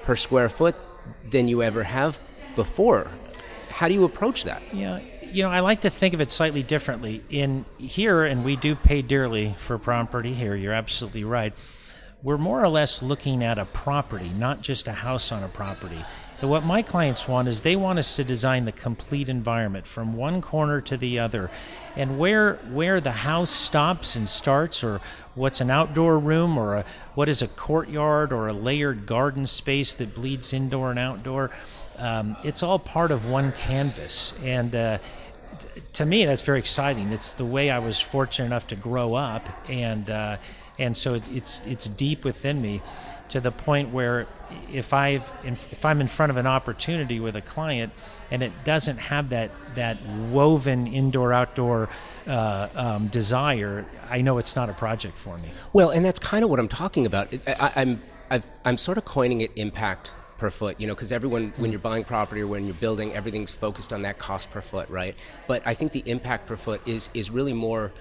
per 0.04 0.16
square 0.16 0.50
foot 0.50 0.78
than 1.30 1.48
you 1.48 1.64
ever 1.64 1.84
have 1.84 2.20
before. 2.56 3.08
How 3.70 3.88
do 3.88 3.94
you 3.94 4.04
approach 4.04 4.44
that? 4.44 4.62
Yeah, 4.74 5.00
you 5.32 5.44
know, 5.44 5.50
I 5.50 5.62
like 5.62 5.82
to 5.82 5.90
think 5.90 6.14
of 6.14 6.22
it 6.22 6.30
slightly 6.30 6.64
differently. 6.64 7.24
In 7.30 7.66
here, 7.78 8.24
and 8.24 8.44
we 8.44 8.56
do 8.56 8.76
pay 8.76 9.02
dearly 9.02 9.54
for 9.58 9.78
property 9.78 10.34
here. 10.34 10.56
You're 10.56 10.74
absolutely 10.74 11.24
right. 11.24 11.54
We're 12.24 12.38
more 12.38 12.64
or 12.64 12.68
less 12.68 13.02
looking 13.02 13.44
at 13.44 13.58
a 13.58 13.66
property, 13.66 14.30
not 14.38 14.62
just 14.62 14.88
a 14.88 14.92
house 14.92 15.32
on 15.32 15.44
a 15.44 15.48
property. 15.48 16.00
And 16.42 16.50
what 16.50 16.66
my 16.66 16.82
clients 16.82 17.28
want 17.28 17.48
is 17.48 17.62
they 17.62 17.76
want 17.76 18.00
us 18.00 18.16
to 18.16 18.24
design 18.24 18.66
the 18.66 18.72
complete 18.72 19.30
environment 19.30 19.86
from 19.86 20.14
one 20.14 20.42
corner 20.42 20.82
to 20.82 20.98
the 20.98 21.20
other, 21.20 21.52
and 21.96 22.18
where 22.18 22.56
where 22.72 23.00
the 23.00 23.12
house 23.12 23.52
stops 23.52 24.16
and 24.16 24.28
starts, 24.28 24.84
or 24.84 25.02
what's 25.36 25.62
an 25.62 25.70
outdoor 25.70 26.18
room, 26.18 26.58
or 26.58 26.78
a, 26.78 26.86
what 27.14 27.30
is 27.30 27.44
a 27.44 27.48
courtyard, 27.48 28.34
or 28.34 28.48
a 28.48 28.54
layered 28.54 29.06
garden 29.06 29.46
space 29.46 29.94
that 29.94 30.16
bleeds 30.16 30.52
indoor 30.52 30.90
and 30.90 31.00
outdoor. 31.00 31.52
Um, 32.00 32.36
it's 32.44 32.64
all 32.64 32.80
part 32.80 33.12
of 33.12 33.28
one 33.28 33.52
canvas, 33.52 34.44
and 34.44 34.76
uh, 34.76 34.98
to 35.94 36.06
me, 36.06 36.26
that's 36.26 36.42
very 36.42 36.58
exciting. 36.58 37.12
It's 37.12 37.36
the 37.36 37.46
way 37.46 37.70
I 37.70 37.78
was 37.78 38.02
fortunate 38.02 38.48
enough 38.48 38.66
to 38.68 38.76
grow 38.76 39.14
up, 39.14 39.48
and 39.70 40.10
uh, 40.10 40.38
and 40.80 40.98
so 40.98 41.14
it, 41.14 41.32
it's 41.32 41.66
it's 41.68 41.86
deep 41.88 42.26
within 42.26 42.64
me, 42.64 42.82
to 43.32 43.42
the 43.42 43.52
point 43.52 43.90
where 43.90 44.28
if 44.72 44.94
I've 44.94 45.32
if 45.44 45.86
I'm 45.86 46.02
in 46.02 46.08
front 46.08 46.30
of 46.30 46.38
an 46.38 46.48
opportunity 46.48 47.20
with 47.20 47.36
a 47.36 47.42
client, 47.42 47.94
and 48.30 48.44
it 48.44 48.52
doesn't 48.64 48.98
have 48.98 49.30
that 49.30 49.52
that 49.76 49.98
woven 50.30 50.88
indoor 50.88 51.34
outdoor 51.34 51.90
uh, 52.28 52.68
um, 52.76 53.08
desire, 53.08 53.86
I 54.10 54.22
know 54.22 54.38
it's 54.38 54.56
not 54.56 54.70
a 54.70 54.74
project 54.74 55.18
for 55.18 55.38
me. 55.38 55.50
Well, 55.74 55.90
and 55.90 56.06
that's 56.06 56.20
kind 56.20 56.44
of 56.44 56.50
what 56.50 56.60
I'm 56.60 56.68
talking 56.68 57.06
about. 57.06 57.34
I, 57.48 57.56
I, 57.60 57.72
I'm 57.78 58.02
I've, 58.30 58.48
I'm 58.64 58.78
sort 58.78 58.98
of 58.98 59.06
coining 59.06 59.42
it 59.42 59.52
impact 59.56 60.12
per 60.38 60.50
foot, 60.50 60.82
you 60.82 60.88
know, 60.88 60.96
because 60.96 61.12
everyone, 61.12 61.54
when 61.58 61.72
you're 61.72 61.80
buying 61.80 62.04
property 62.04 62.42
or 62.42 62.48
when 62.48 62.66
you're 62.66 62.74
building, 62.74 63.14
everything's 63.14 63.54
focused 63.54 63.94
on 63.94 64.02
that 64.02 64.18
cost 64.18 64.50
per 64.52 64.60
foot, 64.60 64.90
right? 64.90 65.16
But 65.48 65.62
I 65.66 65.74
think 65.74 65.92
the 65.92 66.04
impact 66.06 66.48
per 66.48 66.58
foot 66.58 66.82
is 66.86 67.10
is 67.14 67.30
really 67.30 67.54
more 67.54 67.94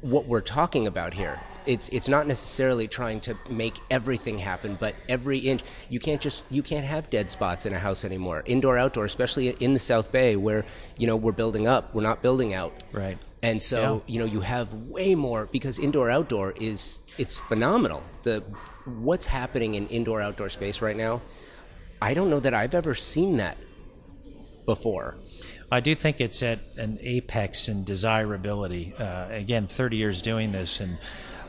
what 0.00 0.26
we're 0.26 0.40
talking 0.40 0.86
about 0.86 1.14
here. 1.14 1.38
It's 1.66 1.88
it's 1.88 2.06
not 2.08 2.26
necessarily 2.28 2.86
trying 2.86 3.20
to 3.22 3.36
make 3.50 3.74
everything 3.90 4.38
happen, 4.38 4.76
but 4.78 4.94
every 5.08 5.38
inch 5.38 5.62
you 5.88 5.98
can't 5.98 6.20
just 6.20 6.44
you 6.48 6.62
can't 6.62 6.86
have 6.86 7.10
dead 7.10 7.28
spots 7.28 7.66
in 7.66 7.72
a 7.74 7.78
house 7.78 8.04
anymore. 8.04 8.44
Indoor, 8.46 8.78
outdoor, 8.78 9.04
especially 9.04 9.48
in 9.48 9.72
the 9.72 9.80
South 9.80 10.12
Bay 10.12 10.36
where 10.36 10.64
you 10.96 11.06
know 11.08 11.16
we're 11.16 11.32
building 11.32 11.66
up, 11.66 11.92
we're 11.94 12.02
not 12.02 12.22
building 12.22 12.54
out. 12.54 12.72
Right. 12.92 13.18
And 13.42 13.60
so 13.60 14.02
Yeah. 14.06 14.12
you 14.14 14.18
know 14.20 14.26
you 14.26 14.40
have 14.42 14.72
way 14.74 15.14
more 15.16 15.48
because 15.50 15.78
indoor 15.80 16.08
outdoor 16.08 16.54
is 16.60 17.00
it's 17.18 17.36
phenomenal. 17.36 18.02
The 18.22 18.44
what's 18.84 19.26
happening 19.26 19.74
in 19.74 19.88
indoor 19.88 20.22
outdoor 20.22 20.48
space 20.48 20.80
right 20.80 20.96
now, 20.96 21.20
I 22.00 22.14
don't 22.14 22.30
know 22.30 22.40
that 22.40 22.54
I've 22.54 22.74
ever 22.76 22.94
seen 22.94 23.38
that 23.38 23.56
before. 24.66 25.16
I 25.70 25.80
do 25.80 25.94
think 25.94 26.20
it's 26.20 26.42
at 26.42 26.60
an 26.76 26.98
apex 27.00 27.68
in 27.68 27.84
desirability. 27.84 28.94
Uh, 28.98 29.26
again, 29.30 29.66
30 29.66 29.96
years 29.96 30.22
doing 30.22 30.52
this, 30.52 30.80
and 30.80 30.98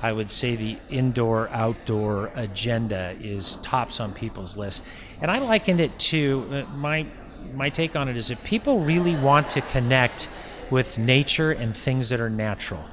I 0.01 0.11
would 0.11 0.31
say 0.31 0.55
the 0.55 0.77
indoor 0.89 1.49
outdoor 1.49 2.31
agenda 2.35 3.15
is 3.19 3.57
tops 3.57 3.99
on 3.99 4.13
people's 4.13 4.57
list. 4.57 4.83
And 5.21 5.29
I 5.29 5.39
likened 5.39 5.79
it 5.79 5.97
to 5.99 6.47
uh, 6.51 6.75
my 6.75 7.05
my 7.53 7.69
take 7.69 7.95
on 7.95 8.09
it 8.09 8.17
is 8.17 8.29
if 8.29 8.43
people 8.43 8.79
really 8.79 9.15
want 9.15 9.49
to 9.51 9.61
connect 9.61 10.29
with 10.69 10.97
nature 10.97 11.51
and 11.51 11.75
things 11.75 12.09
that 12.09 12.19
are 12.19 12.29
natural. 12.29 12.83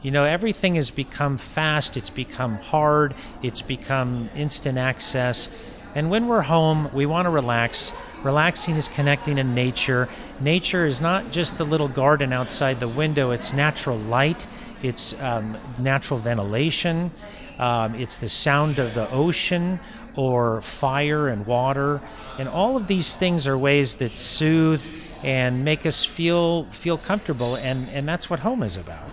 You 0.00 0.12
know, 0.12 0.24
everything 0.24 0.76
has 0.76 0.90
become 0.90 1.36
fast, 1.36 1.96
it's 1.96 2.10
become 2.10 2.56
hard, 2.56 3.14
it's 3.42 3.62
become 3.62 4.30
instant 4.34 4.78
access. 4.78 5.48
And 5.94 6.10
when 6.10 6.28
we're 6.28 6.42
home, 6.42 6.90
we 6.92 7.06
want 7.06 7.26
to 7.26 7.30
relax. 7.30 7.92
Relaxing 8.22 8.76
is 8.76 8.88
connecting 8.88 9.36
to 9.36 9.44
nature. 9.44 10.08
Nature 10.40 10.86
is 10.86 11.00
not 11.00 11.30
just 11.32 11.58
the 11.58 11.64
little 11.64 11.88
garden 11.88 12.32
outside 12.32 12.80
the 12.80 12.88
window, 12.88 13.30
it's 13.30 13.52
natural 13.52 13.96
light, 13.96 14.46
it's 14.82 15.20
um, 15.20 15.56
natural 15.78 16.18
ventilation, 16.18 17.10
um, 17.58 17.94
it's 17.94 18.18
the 18.18 18.28
sound 18.28 18.78
of 18.78 18.94
the 18.94 19.10
ocean 19.10 19.80
or 20.16 20.60
fire 20.60 21.28
and 21.28 21.46
water. 21.46 22.00
And 22.38 22.48
all 22.48 22.76
of 22.76 22.86
these 22.86 23.16
things 23.16 23.46
are 23.46 23.56
ways 23.56 23.96
that 23.96 24.10
soothe 24.10 24.84
and 25.22 25.64
make 25.64 25.84
us 25.86 26.04
feel 26.04 26.64
feel 26.66 26.96
comfortable 26.96 27.56
and, 27.56 27.88
and 27.88 28.08
that's 28.08 28.30
what 28.30 28.40
home 28.40 28.62
is 28.62 28.76
about. 28.76 29.08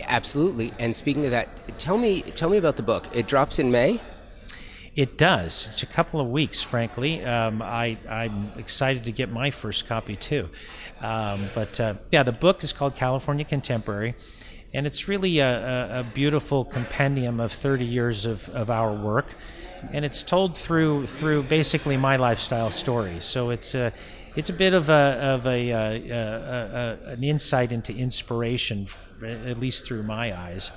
Absolutely. 0.00 0.72
And 0.78 0.94
speaking 0.94 1.24
of 1.24 1.30
that, 1.30 1.78
tell 1.78 1.98
me 1.98 2.22
tell 2.22 2.50
me 2.50 2.56
about 2.58 2.76
the 2.76 2.82
book. 2.82 3.08
It 3.14 3.26
drops 3.26 3.58
in 3.58 3.70
May. 3.70 4.00
It 4.96 5.16
does. 5.16 5.68
It's 5.72 5.82
a 5.82 5.86
couple 5.86 6.20
of 6.20 6.28
weeks, 6.28 6.62
frankly. 6.62 7.24
Um, 7.24 7.62
I, 7.62 7.96
I'm 8.08 8.50
excited 8.56 9.04
to 9.04 9.12
get 9.12 9.30
my 9.30 9.50
first 9.50 9.86
copy 9.86 10.16
too. 10.16 10.48
Um, 11.00 11.48
but 11.54 11.78
uh, 11.78 11.94
yeah, 12.10 12.22
the 12.22 12.32
book 12.32 12.62
is 12.62 12.72
called 12.72 12.96
California 12.96 13.44
Contemporary, 13.44 14.14
and 14.74 14.86
it's 14.86 15.08
really 15.08 15.38
a, 15.38 15.96
a, 15.96 16.00
a 16.00 16.02
beautiful 16.02 16.64
compendium 16.64 17.40
of 17.40 17.52
30 17.52 17.84
years 17.84 18.26
of, 18.26 18.48
of 18.50 18.70
our 18.70 18.92
work, 18.92 19.26
and 19.92 20.04
it's 20.04 20.22
told 20.24 20.56
through 20.56 21.06
through 21.06 21.44
basically 21.44 21.96
my 21.96 22.16
lifestyle 22.16 22.70
story. 22.70 23.20
So 23.20 23.50
it's 23.50 23.76
a 23.76 23.92
it's 24.34 24.50
a 24.50 24.52
bit 24.52 24.74
of 24.74 24.88
a 24.88 25.34
of 25.34 25.46
a, 25.46 25.72
uh, 25.72 25.78
uh, 25.78 26.96
uh, 27.06 27.10
an 27.12 27.24
insight 27.24 27.72
into 27.72 27.94
inspiration, 27.94 28.86
at 29.22 29.58
least 29.58 29.86
through 29.86 30.02
my 30.02 30.36
eyes. 30.36 30.70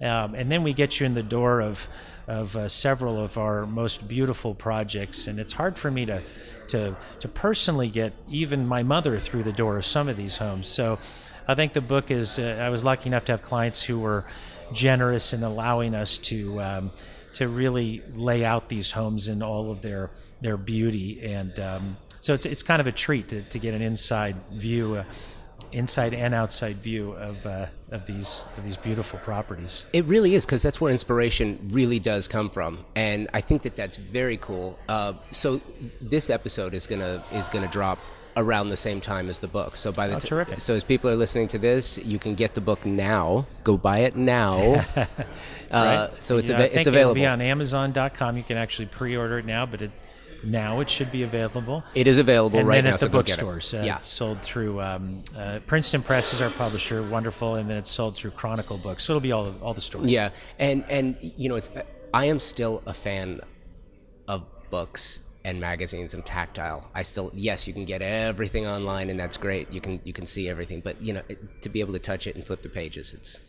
Um, 0.00 0.34
and 0.34 0.50
then 0.50 0.62
we 0.62 0.74
get 0.74 1.00
you 1.00 1.06
in 1.06 1.14
the 1.14 1.22
door 1.22 1.60
of 1.60 1.88
of 2.26 2.56
uh, 2.56 2.68
several 2.68 3.22
of 3.22 3.38
our 3.38 3.66
most 3.66 4.08
beautiful 4.08 4.54
projects, 4.54 5.26
and 5.26 5.38
it's 5.38 5.52
hard 5.52 5.78
for 5.78 5.90
me 5.90 6.06
to 6.06 6.22
to 6.68 6.96
to 7.20 7.28
personally 7.28 7.88
get 7.88 8.12
even 8.28 8.66
my 8.66 8.82
mother 8.82 9.18
through 9.18 9.44
the 9.44 9.52
door 9.52 9.78
of 9.78 9.84
some 9.84 10.08
of 10.08 10.16
these 10.16 10.38
homes. 10.38 10.66
So, 10.66 10.98
I 11.46 11.54
think 11.54 11.72
the 11.72 11.80
book 11.80 12.10
is. 12.10 12.38
Uh, 12.38 12.60
I 12.60 12.70
was 12.70 12.82
lucky 12.84 13.08
enough 13.08 13.24
to 13.26 13.32
have 13.32 13.42
clients 13.42 13.82
who 13.82 14.00
were 14.00 14.24
generous 14.72 15.32
in 15.32 15.42
allowing 15.42 15.94
us 15.94 16.18
to. 16.18 16.60
Um, 16.60 16.90
to 17.36 17.48
really 17.48 18.02
lay 18.14 18.46
out 18.46 18.70
these 18.70 18.92
homes 18.92 19.28
in 19.28 19.42
all 19.42 19.70
of 19.70 19.82
their 19.82 20.10
their 20.40 20.56
beauty, 20.56 21.22
and 21.22 21.60
um, 21.60 21.96
so 22.20 22.32
it's 22.32 22.46
it's 22.46 22.62
kind 22.62 22.80
of 22.80 22.86
a 22.86 22.92
treat 22.92 23.28
to, 23.28 23.42
to 23.42 23.58
get 23.58 23.74
an 23.74 23.82
inside 23.82 24.36
view, 24.52 24.94
uh, 24.94 25.04
inside 25.72 26.14
and 26.14 26.34
outside 26.34 26.76
view 26.76 27.12
of 27.12 27.44
uh, 27.46 27.66
of 27.90 28.06
these 28.06 28.44
of 28.56 28.64
these 28.64 28.76
beautiful 28.76 29.18
properties. 29.20 29.84
It 29.92 30.04
really 30.06 30.34
is 30.34 30.44
because 30.46 30.62
that's 30.62 30.80
where 30.80 30.92
inspiration 30.92 31.58
really 31.72 31.98
does 31.98 32.28
come 32.28 32.50
from, 32.50 32.84
and 32.94 33.28
I 33.34 33.40
think 33.40 33.62
that 33.62 33.76
that's 33.76 33.96
very 33.96 34.36
cool. 34.36 34.78
Uh, 34.88 35.14
so 35.30 35.60
this 36.00 36.30
episode 36.30 36.74
is 36.74 36.86
gonna 36.86 37.24
is 37.32 37.48
gonna 37.48 37.68
drop 37.68 37.98
around 38.38 38.68
the 38.68 38.76
same 38.76 39.00
time 39.00 39.30
as 39.30 39.38
the 39.40 39.48
book. 39.48 39.74
So 39.74 39.92
by 39.92 40.08
the 40.08 40.16
Oh, 40.16 40.18
ti- 40.18 40.28
terrific. 40.28 40.60
so 40.60 40.74
as 40.74 40.84
people 40.84 41.08
are 41.08 41.16
listening 41.16 41.48
to 41.48 41.58
this, 41.58 41.96
you 42.04 42.18
can 42.18 42.34
get 42.34 42.52
the 42.52 42.60
book 42.60 42.84
now. 42.84 43.46
Go 43.64 43.78
buy 43.78 44.00
it 44.00 44.14
now. 44.14 44.84
uh, 45.70 46.08
so 46.20 46.36
it's 46.36 46.48
You 46.50 46.54
know, 46.56 46.64
I 46.64 46.66
think 46.68 46.76
it's 46.80 46.86
available. 46.86 47.12
It'll 47.12 47.22
be 47.22 47.26
on 47.26 47.40
Amazon.com. 47.40 48.36
You 48.36 48.42
can 48.42 48.58
actually 48.58 48.86
pre-order 48.86 49.38
it 49.38 49.46
now, 49.46 49.64
but 49.64 49.80
it, 49.82 49.90
now 50.44 50.80
it 50.80 50.88
should 50.90 51.10
be 51.10 51.22
available. 51.22 51.84
it 51.94 52.06
is 52.06 52.18
available 52.18 52.58
and 52.58 52.68
right 52.68 52.76
then 52.76 52.84
now. 52.84 52.94
at 52.94 53.00
the 53.00 53.06
so 53.06 53.08
go 53.08 53.22
get 53.22 53.38
it. 53.38 53.44
bookstores. 53.44 53.74
Uh, 53.74 53.82
yeah. 53.84 53.98
It's 53.98 54.08
sold 54.08 54.42
through 54.42 54.80
um, 54.80 55.22
uh, 55.36 55.60
Princeton 55.66 56.02
Press 56.02 56.32
is 56.32 56.40
our 56.40 56.50
publisher, 56.50 57.02
wonderful, 57.02 57.56
and 57.56 57.68
then 57.68 57.76
it's 57.76 57.90
sold 57.90 58.16
through 58.16 58.32
Chronicle 58.32 58.78
Books. 58.78 59.04
So 59.04 59.12
it'll 59.12 59.20
be 59.20 59.32
all 59.32 59.54
all 59.62 59.74
the 59.74 59.80
stores. 59.80 60.06
Yeah, 60.06 60.30
and 60.58 60.84
and 60.88 61.16
you 61.20 61.48
know, 61.48 61.56
it's 61.56 61.70
I 62.12 62.26
am 62.26 62.40
still 62.40 62.82
a 62.86 62.94
fan 62.94 63.40
of 64.28 64.44
books 64.70 65.20
and 65.44 65.60
magazines 65.60 66.12
and 66.14 66.26
tactile. 66.26 66.90
I 66.94 67.02
still 67.02 67.30
yes, 67.34 67.68
you 67.68 67.72
can 67.72 67.84
get 67.84 68.02
everything 68.02 68.66
online, 68.66 69.10
and 69.10 69.18
that's 69.18 69.36
great. 69.36 69.72
You 69.72 69.80
can 69.80 70.00
you 70.04 70.12
can 70.12 70.26
see 70.26 70.48
everything, 70.48 70.80
but 70.80 71.00
you 71.00 71.12
know, 71.12 71.22
it, 71.28 71.62
to 71.62 71.68
be 71.68 71.80
able 71.80 71.92
to 71.92 71.98
touch 71.98 72.26
it 72.26 72.34
and 72.34 72.44
flip 72.44 72.62
the 72.62 72.68
pages, 72.68 73.14
it's 73.14 73.40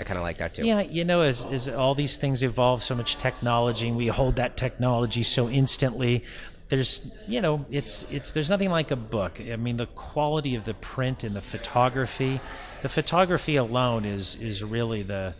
I 0.00 0.04
kind 0.04 0.18
of 0.18 0.24
like 0.24 0.38
that 0.38 0.54
too. 0.54 0.66
Yeah, 0.66 0.80
you 0.80 1.04
know, 1.04 1.20
as, 1.20 1.46
as 1.46 1.68
all 1.68 1.94
these 1.94 2.16
things 2.16 2.42
evolve, 2.42 2.82
so 2.82 2.94
much 2.94 3.16
technology, 3.16 3.88
and 3.88 3.96
we 3.96 4.08
hold 4.08 4.36
that 4.36 4.56
technology 4.56 5.22
so 5.22 5.48
instantly. 5.48 6.24
There's, 6.68 7.16
you 7.28 7.40
know, 7.40 7.64
it's 7.70 8.10
it's 8.10 8.32
there's 8.32 8.50
nothing 8.50 8.70
like 8.70 8.90
a 8.90 8.96
book. 8.96 9.40
I 9.40 9.56
mean, 9.56 9.76
the 9.76 9.86
quality 9.86 10.56
of 10.56 10.64
the 10.64 10.74
print 10.74 11.22
and 11.22 11.36
the 11.36 11.40
photography, 11.40 12.40
the 12.82 12.88
photography 12.88 13.56
alone 13.56 14.04
is 14.04 14.34
is 14.36 14.64
really 14.64 15.02
the, 15.02 15.34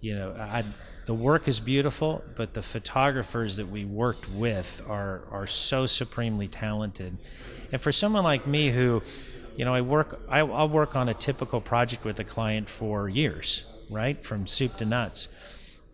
you 0.00 0.14
know, 0.14 0.36
I, 0.38 0.64
the 1.06 1.14
work 1.14 1.48
is 1.48 1.58
beautiful, 1.58 2.22
but 2.36 2.52
the 2.52 2.62
photographers 2.62 3.56
that 3.56 3.66
we 3.66 3.84
worked 3.84 4.28
with 4.30 4.82
are 4.88 5.24
are 5.30 5.46
so 5.46 5.86
supremely 5.86 6.46
talented. 6.48 7.16
And 7.72 7.80
for 7.80 7.90
someone 7.90 8.22
like 8.22 8.46
me 8.46 8.70
who, 8.70 9.02
you 9.56 9.64
know, 9.64 9.74
I 9.74 9.80
work 9.80 10.20
I, 10.28 10.40
I'll 10.40 10.68
work 10.68 10.94
on 10.94 11.08
a 11.08 11.14
typical 11.14 11.60
project 11.60 12.04
with 12.04 12.20
a 12.20 12.24
client 12.24 12.68
for 12.68 13.08
years, 13.08 13.64
right, 13.90 14.24
from 14.24 14.46
soup 14.46 14.76
to 14.78 14.84
nuts, 14.84 15.28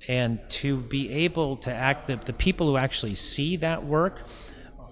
and 0.08 0.38
to 0.48 0.76
be 0.76 1.10
able 1.10 1.56
to 1.58 1.72
act 1.72 2.06
the, 2.06 2.16
the 2.16 2.32
people 2.32 2.68
who 2.68 2.76
actually 2.76 3.14
see 3.14 3.56
that 3.56 3.84
work. 3.84 4.26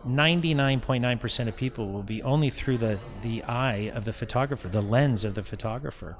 99.9% 0.06 1.47
of 1.47 1.56
people 1.56 1.92
will 1.92 2.02
be 2.02 2.21
only 2.23 2.50
through 2.50 2.78
the, 2.78 2.99
the 3.23 3.44
eye 3.44 3.92
of 3.94 4.04
the 4.04 4.12
photographer, 4.12 4.68
the 4.68 4.82
lens 4.82 5.25
of 5.25 5.37
the 5.37 5.44
photographer. 5.44 6.16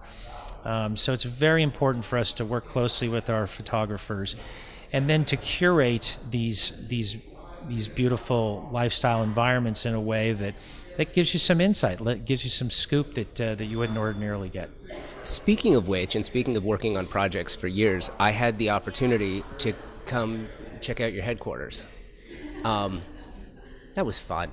Um, 0.65 0.97
so 0.97 1.13
it's 1.13 1.25
very 1.25 1.63
important 1.63 2.05
for 2.05 2.19
us 2.19 2.33
to 2.33 2.45
work 2.45 2.67
closely 2.67 3.09
with 3.09 3.29
our 3.29 3.47
photographers, 3.47 4.37
and 4.93 5.09
then 5.09 5.25
to 5.27 5.37
curate 5.37 6.17
these 6.31 6.87
these 6.87 7.17
these 7.69 7.89
beautiful 7.89 8.69
lifestyle 8.71 9.23
environments 9.23 9.87
in 9.87 9.95
a 9.95 10.01
way 10.01 10.33
that 10.33 10.55
that 10.97 11.15
gives 11.15 11.33
you 11.33 11.41
some 11.41 11.61
insight, 11.61 11.99
gives 12.25 12.45
you 12.45 12.51
some 12.51 12.71
scoop 12.71 13.15
that 13.15 13.41
uh, 13.41 13.55
that 13.55 13.65
you 13.65 13.79
wouldn't 13.79 13.99
ordinarily 13.99 14.49
get. 14.49 14.71
Speaking 15.25 15.75
of 15.77 15.89
which, 15.89 16.15
and 16.17 16.25
speaking 16.25 16.57
of 16.57 16.65
working 16.65 16.97
on 16.97 17.07
projects 17.07 17.55
for 17.55 17.69
years, 17.69 18.11
I 18.19 18.31
had 18.31 18.59
the 18.59 18.71
opportunity 18.71 19.45
to 19.59 19.73
come 20.07 20.49
check 20.81 21.01
out 21.01 21.13
your 21.13 21.23
headquarters. 21.23 21.85
Um, 22.65 23.03
that 23.95 24.05
was 24.05 24.19
fun. 24.19 24.51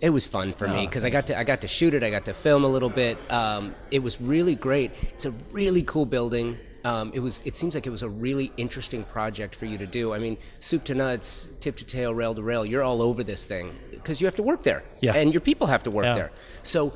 It 0.00 0.10
was 0.10 0.26
fun 0.26 0.52
for 0.52 0.68
me 0.68 0.86
because 0.86 1.04
I 1.04 1.10
got 1.10 1.26
to 1.28 1.38
I 1.38 1.44
got 1.44 1.62
to 1.62 1.68
shoot 1.68 1.94
it. 1.94 2.02
I 2.02 2.10
got 2.10 2.24
to 2.26 2.34
film 2.34 2.64
a 2.64 2.68
little 2.68 2.88
bit. 2.90 3.18
Um, 3.30 3.74
it 3.90 4.02
was 4.02 4.20
really 4.20 4.54
great. 4.54 4.92
It's 5.14 5.24
a 5.26 5.30
really 5.52 5.82
cool 5.82 6.06
building. 6.06 6.58
Um, 6.84 7.12
it 7.14 7.20
was. 7.20 7.42
It 7.44 7.56
seems 7.56 7.74
like 7.74 7.86
it 7.86 7.90
was 7.90 8.02
a 8.02 8.08
really 8.08 8.52
interesting 8.56 9.04
project 9.04 9.54
for 9.54 9.66
you 9.66 9.76
to 9.78 9.86
do. 9.86 10.14
I 10.14 10.18
mean, 10.18 10.38
soup 10.60 10.84
to 10.84 10.94
nuts, 10.94 11.50
tip 11.60 11.76
to 11.76 11.84
tail, 11.84 12.14
rail 12.14 12.34
to 12.34 12.42
rail. 12.42 12.64
You're 12.64 12.82
all 12.82 13.02
over 13.02 13.22
this 13.22 13.44
thing 13.44 13.74
because 13.90 14.20
you 14.20 14.26
have 14.26 14.36
to 14.36 14.42
work 14.42 14.62
there, 14.62 14.82
Yeah. 15.00 15.14
and 15.14 15.34
your 15.34 15.42
people 15.42 15.66
have 15.66 15.82
to 15.82 15.90
work 15.90 16.06
Yeah. 16.06 16.14
there. 16.14 16.30
So, 16.62 16.94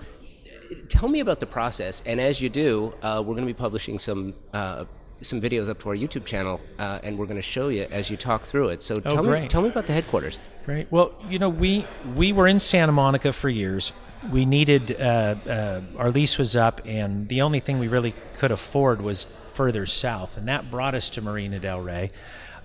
tell 0.74 1.08
me 1.08 1.20
about 1.20 1.40
the 1.40 1.46
process. 1.46 2.02
And 2.06 2.20
as 2.20 2.40
you 2.40 2.48
do, 2.48 2.94
uh, 3.02 3.22
we're 3.24 3.34
going 3.34 3.46
to 3.46 3.52
be 3.52 3.58
publishing 3.58 3.98
some 3.98 4.34
uh, 4.52 4.84
some 5.20 5.40
videos 5.40 5.68
up 5.68 5.78
to 5.80 5.88
our 5.88 5.94
YouTube 5.94 6.24
channel, 6.24 6.60
uh, 6.78 7.00
and 7.02 7.18
we're 7.18 7.26
going 7.26 7.36
to 7.36 7.42
show 7.42 7.68
you 7.68 7.86
as 7.90 8.10
you 8.10 8.16
talk 8.16 8.42
through 8.42 8.68
it. 8.68 8.82
So 8.82 8.94
tell 8.94 9.22
me 9.22 9.48
tell 9.48 9.62
me 9.62 9.68
about 9.68 9.86
the 9.86 9.92
headquarters. 9.92 10.38
Right. 10.66 10.90
Well, 10.90 11.14
you 11.28 11.38
know, 11.38 11.48
we 11.48 11.86
we 12.14 12.32
were 12.32 12.46
in 12.46 12.58
Santa 12.58 12.92
Monica 12.92 13.32
for 13.32 13.48
years. 13.48 13.92
We 14.30 14.46
needed 14.46 14.96
uh, 14.98 15.36
uh, 15.46 15.80
our 15.98 16.10
lease 16.10 16.38
was 16.38 16.56
up, 16.56 16.80
and 16.86 17.28
the 17.28 17.42
only 17.42 17.60
thing 17.60 17.78
we 17.78 17.88
really 17.88 18.14
could 18.34 18.50
afford 18.50 19.02
was 19.02 19.24
further 19.52 19.86
south, 19.86 20.36
and 20.36 20.48
that 20.48 20.70
brought 20.70 20.94
us 20.94 21.10
to 21.10 21.22
Marina 21.22 21.58
Del 21.58 21.80
Rey. 21.80 22.10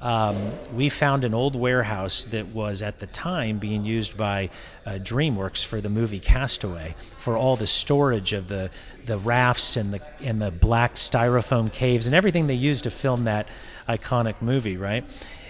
Um, 0.01 0.37
we 0.73 0.87
found 0.87 1.25
an 1.25 1.33
old 1.33 1.55
warehouse 1.55 2.25
that 2.25 2.47
was 2.47 2.81
at 2.81 2.99
the 2.99 3.07
time 3.07 3.59
being 3.59 3.83
used 3.83 4.15
by 4.15 4.49
uh, 4.85 4.91
DreamWorks 4.91 5.65
for 5.65 5.81
the 5.81 5.89
movie 5.89 6.19
Castaway 6.19 6.95
for 7.17 7.35
all 7.35 7.55
the 7.55 7.67
storage 7.67 8.31
of 8.33 8.47
the 8.47 8.69
the 9.05 9.17
rafts 9.17 9.75
and 9.75 9.93
the 9.93 10.01
and 10.21 10.41
the 10.41 10.51
black 10.51 10.95
styrofoam 10.95 11.71
caves 11.71 12.05
and 12.05 12.15
everything 12.15 12.47
they 12.47 12.53
used 12.53 12.83
to 12.83 12.91
film 12.91 13.25
that 13.25 13.47
iconic 13.87 14.41
movie, 14.41 14.77
right? 14.77 15.03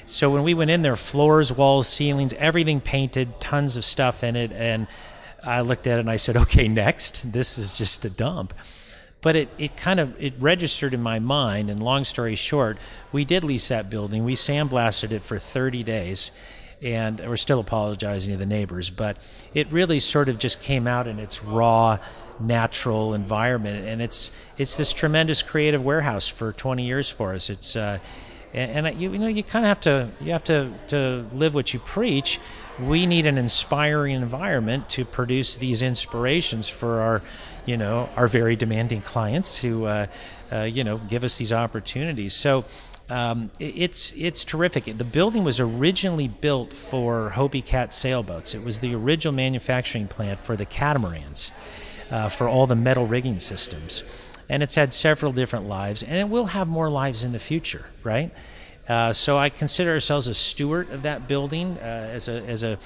So 0.06 0.32
when 0.32 0.42
we 0.42 0.56
went 0.56 0.72
in 0.72 0.82
there, 0.82 0.96
floors, 0.96 1.52
walls, 1.54 1.88
ceilings, 1.88 2.34
everything 2.34 2.82
painted, 2.82 3.40
tons 3.40 3.78
of 3.78 3.86
stuff 3.86 4.24
in 4.24 4.36
it, 4.36 4.52
and 4.52 4.88
I 5.44 5.62
looked 5.62 5.86
at 5.86 5.98
it 5.98 6.02
and 6.02 6.10
I 6.10 6.16
said, 6.16 6.36
"Okay, 6.36 6.68
next. 6.68 7.32
This 7.32 7.60
is 7.60 7.78
just 7.78 8.04
a 8.06 8.10
dump." 8.10 8.54
But 9.22 9.36
it, 9.36 9.50
it 9.58 9.76
kind 9.78 10.00
of 10.00 10.22
it 10.22 10.34
registered 10.40 10.94
in 10.94 11.02
my 11.02 11.20
mind 11.20 11.70
and 11.70 11.82
long 11.82 12.04
story 12.04 12.36
short 12.36 12.78
we 13.12 13.26
did 13.26 13.44
lease 13.44 13.68
that 13.68 13.90
building. 13.90 14.24
We 14.24 14.36
sandblasted 14.36 15.12
it 15.12 15.22
for 15.22 15.40
30 15.40 15.84
days 15.84 16.32
and 16.82 17.20
we're 17.20 17.36
still 17.36 17.60
apologizing 17.60 18.32
to 18.34 18.38
the 18.38 18.46
neighbors 18.46 18.90
but 18.90 19.18
it 19.54 19.72
really 19.72 20.00
sort 20.00 20.30
of 20.30 20.40
just 20.40 20.62
came 20.62 20.88
out 20.88 21.08
in 21.08 21.20
its 21.20 21.44
raw 21.44 21.98
natural 22.40 23.14
environment 23.14 23.86
and 23.86 24.02
it's 24.02 24.32
it's 24.58 24.78
this 24.78 24.94
tremendous 24.94 25.42
creative 25.42 25.84
warehouse 25.84 26.28
for 26.28 26.54
20 26.54 26.86
years 26.86 27.10
for 27.10 27.34
us. 27.34 27.50
It's 27.50 27.76
uh, 27.76 28.00
and, 28.54 28.88
and 28.88 29.02
you, 29.02 29.12
you 29.12 29.20
know 29.20 29.28
you 29.28 29.44
kind 29.44 29.66
of 29.66 29.70
have 29.70 29.82
to 29.82 30.10
you 30.22 30.32
have 30.32 30.44
to 30.46 30.72
to 30.88 31.26
live 31.34 31.54
what 31.54 31.74
you 31.74 31.80
preach 31.80 32.40
we 32.82 33.06
need 33.06 33.26
an 33.26 33.38
inspiring 33.38 34.16
environment 34.16 34.90
to 34.90 35.06
produce 35.06 35.58
these 35.58 35.82
inspirations 35.82 36.70
for 36.70 37.02
our 37.02 37.22
you 37.70 37.78
know, 37.78 38.10
our 38.16 38.28
very 38.28 38.56
demanding 38.56 39.00
clients 39.00 39.58
who, 39.58 39.86
uh, 39.86 40.08
uh, 40.52 40.62
you 40.62 40.84
know, 40.84 40.98
give 40.98 41.24
us 41.24 41.38
these 41.38 41.54
opportunities. 41.54 42.34
So 42.34 42.66
um, 43.10 43.52
it's 43.60 44.12
it's 44.14 44.44
terrific. 44.44 44.86
The 44.86 45.04
building 45.04 45.44
was 45.44 45.60
originally 45.60 46.28
built 46.28 46.74
for 46.74 47.32
Hobie 47.36 47.64
Cat 47.64 47.94
sailboats. 47.94 48.56
It 48.56 48.64
was 48.64 48.80
the 48.80 48.96
original 48.96 49.34
manufacturing 49.34 50.08
plant 50.08 50.40
for 50.40 50.56
the 50.56 50.66
catamarans, 50.66 51.52
uh, 52.10 52.30
for 52.30 52.48
all 52.48 52.66
the 52.66 52.76
metal 52.76 53.06
rigging 53.06 53.38
systems, 53.38 54.04
and 54.48 54.64
it's 54.64 54.76
had 54.76 54.94
several 54.94 55.32
different 55.32 55.68
lives, 55.68 56.02
and 56.02 56.18
it 56.18 56.30
will 56.30 56.46
have 56.46 56.68
more 56.68 56.90
lives 56.90 57.24
in 57.24 57.34
the 57.34 57.40
future, 57.40 57.86
right? 58.04 58.32
Uh, 58.90 59.14
so 59.14 59.38
I 59.38 59.50
consider 59.50 59.92
ourselves 59.92 60.28
a 60.28 60.34
steward 60.34 60.90
of 60.90 61.04
that 61.04 61.28
building 61.28 61.78
uh, 61.78 62.10
as 62.12 62.28
a 62.28 62.44
as 62.48 62.64
a 62.64 62.78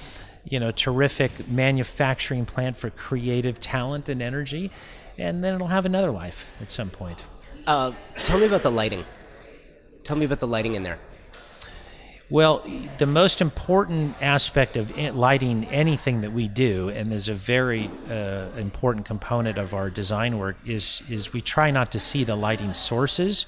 you 0.44 0.60
know, 0.60 0.70
terrific 0.70 1.48
manufacturing 1.48 2.44
plant 2.44 2.76
for 2.76 2.90
creative 2.90 3.60
talent 3.60 4.08
and 4.08 4.20
energy, 4.20 4.70
and 5.16 5.42
then 5.42 5.54
it'll 5.54 5.68
have 5.68 5.86
another 5.86 6.10
life 6.10 6.54
at 6.60 6.70
some 6.70 6.90
point. 6.90 7.24
Uh, 7.66 7.92
tell 8.16 8.38
me 8.38 8.46
about 8.46 8.62
the 8.62 8.70
lighting. 8.70 9.04
Tell 10.04 10.16
me 10.16 10.26
about 10.26 10.40
the 10.40 10.46
lighting 10.46 10.74
in 10.74 10.82
there. 10.82 10.98
Well, 12.30 12.62
the 12.98 13.06
most 13.06 13.40
important 13.40 14.20
aspect 14.22 14.76
of 14.76 14.96
lighting 15.14 15.64
anything 15.66 16.22
that 16.22 16.32
we 16.32 16.48
do, 16.48 16.88
and 16.88 17.12
is 17.12 17.28
a 17.28 17.34
very 17.34 17.90
uh, 18.10 18.48
important 18.56 19.06
component 19.06 19.56
of 19.56 19.72
our 19.72 19.88
design 19.88 20.38
work, 20.38 20.56
is 20.66 21.02
is 21.08 21.32
we 21.32 21.40
try 21.40 21.70
not 21.70 21.92
to 21.92 22.00
see 22.00 22.24
the 22.24 22.36
lighting 22.36 22.72
sources. 22.72 23.46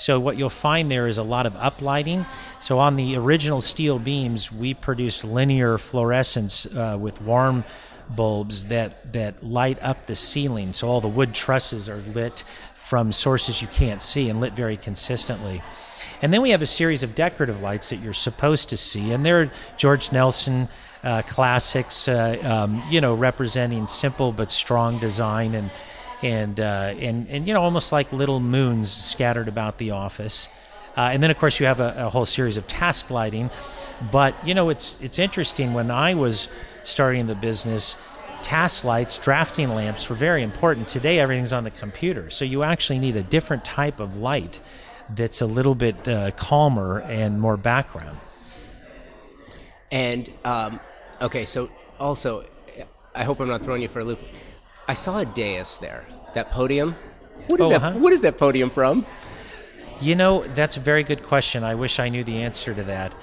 So 0.00 0.18
what 0.18 0.38
you'll 0.38 0.48
find 0.48 0.90
there 0.90 1.06
is 1.06 1.18
a 1.18 1.22
lot 1.22 1.44
of 1.44 1.52
uplighting. 1.54 2.24
So 2.58 2.78
on 2.78 2.96
the 2.96 3.16
original 3.16 3.60
steel 3.60 3.98
beams, 3.98 4.50
we 4.50 4.72
produced 4.72 5.24
linear 5.24 5.76
fluorescence 5.76 6.64
uh, 6.74 6.96
with 6.98 7.20
warm 7.20 7.64
bulbs 8.08 8.64
that 8.66 9.12
that 9.12 9.42
light 9.42 9.78
up 9.82 10.06
the 10.06 10.16
ceiling. 10.16 10.72
So 10.72 10.88
all 10.88 11.02
the 11.02 11.08
wood 11.08 11.34
trusses 11.34 11.86
are 11.86 12.02
lit 12.14 12.44
from 12.74 13.12
sources 13.12 13.60
you 13.60 13.68
can't 13.68 14.00
see 14.00 14.30
and 14.30 14.40
lit 14.40 14.54
very 14.54 14.78
consistently. 14.78 15.60
And 16.22 16.32
then 16.32 16.40
we 16.40 16.50
have 16.50 16.62
a 16.62 16.66
series 16.66 17.02
of 17.02 17.14
decorative 17.14 17.60
lights 17.60 17.90
that 17.90 17.96
you're 17.96 18.14
supposed 18.14 18.70
to 18.70 18.78
see, 18.78 19.12
and 19.12 19.24
they're 19.24 19.50
George 19.76 20.12
Nelson 20.12 20.68
uh, 21.04 21.22
classics, 21.26 22.08
uh, 22.08 22.38
um, 22.42 22.82
you 22.90 23.00
know, 23.00 23.14
representing 23.14 23.86
simple 23.86 24.32
but 24.32 24.50
strong 24.50 24.98
design 24.98 25.54
and 25.54 25.70
and 26.22 26.60
uh, 26.60 26.94
and 26.98 27.28
and 27.28 27.46
you 27.46 27.54
know 27.54 27.62
almost 27.62 27.92
like 27.92 28.12
little 28.12 28.40
moons 28.40 28.92
scattered 28.92 29.48
about 29.48 29.78
the 29.78 29.92
office. 29.92 30.48
Uh, 30.96 31.10
and 31.12 31.22
then 31.22 31.30
of 31.30 31.38
course 31.38 31.60
you 31.60 31.66
have 31.66 31.78
a, 31.78 31.94
a, 31.96 32.10
whole 32.10 32.26
series 32.26 32.56
of 32.56 32.66
task 32.66 33.10
lighting. 33.10 33.48
But 34.10 34.34
you 34.46 34.54
know 34.54 34.70
it's 34.70 35.00
it's 35.00 35.18
interesting 35.18 35.72
when 35.72 35.90
I 35.90 36.14
was 36.14 36.48
starting 36.82 37.26
the 37.26 37.34
business. 37.34 37.96
Task 38.42 38.84
lights, 38.84 39.18
drafting 39.18 39.68
lamps 39.74 40.08
were 40.08 40.16
very 40.16 40.42
important. 40.42 40.88
Today, 40.88 41.18
everything's 41.18 41.52
on 41.52 41.64
the 41.64 41.70
computer, 41.70 42.30
so 42.30 42.46
you 42.46 42.62
actually 42.62 42.98
need 42.98 43.14
a 43.14 43.22
different 43.22 43.66
type 43.66 44.00
of 44.00 44.16
light 44.16 44.60
that's 45.14 45.42
a 45.42 45.46
little 45.46 45.74
bit 45.74 46.08
uh, 46.08 46.30
calmer 46.32 47.00
and 47.02 47.38
more 47.38 47.58
background. 47.58 48.18
And 49.92 50.30
um, 50.44 50.80
okay, 51.20 51.44
so 51.44 51.68
also, 51.98 52.44
I 53.14 53.24
hope 53.24 53.40
I'm 53.40 53.48
not 53.48 53.62
throwing 53.62 53.82
you 53.82 53.88
for 53.88 54.00
a 54.00 54.04
loop. 54.04 54.20
I 54.90 54.94
saw 54.94 55.20
a 55.20 55.24
dais 55.24 55.78
there. 55.78 56.04
That 56.34 56.50
podium. 56.50 56.96
What 57.46 57.60
is 57.60 57.66
oh, 57.68 57.70
that? 57.70 57.80
Uh-huh. 57.80 57.98
What 58.00 58.12
is 58.12 58.22
that 58.22 58.38
podium 58.38 58.70
from? 58.70 59.06
You 60.00 60.16
know, 60.16 60.42
that's 60.42 60.76
a 60.76 60.80
very 60.80 61.04
good 61.04 61.22
question. 61.22 61.62
I 61.62 61.76
wish 61.76 62.00
I 62.00 62.08
knew 62.08 62.24
the 62.24 62.42
answer 62.42 62.74
to 62.74 62.82
that. 62.82 63.14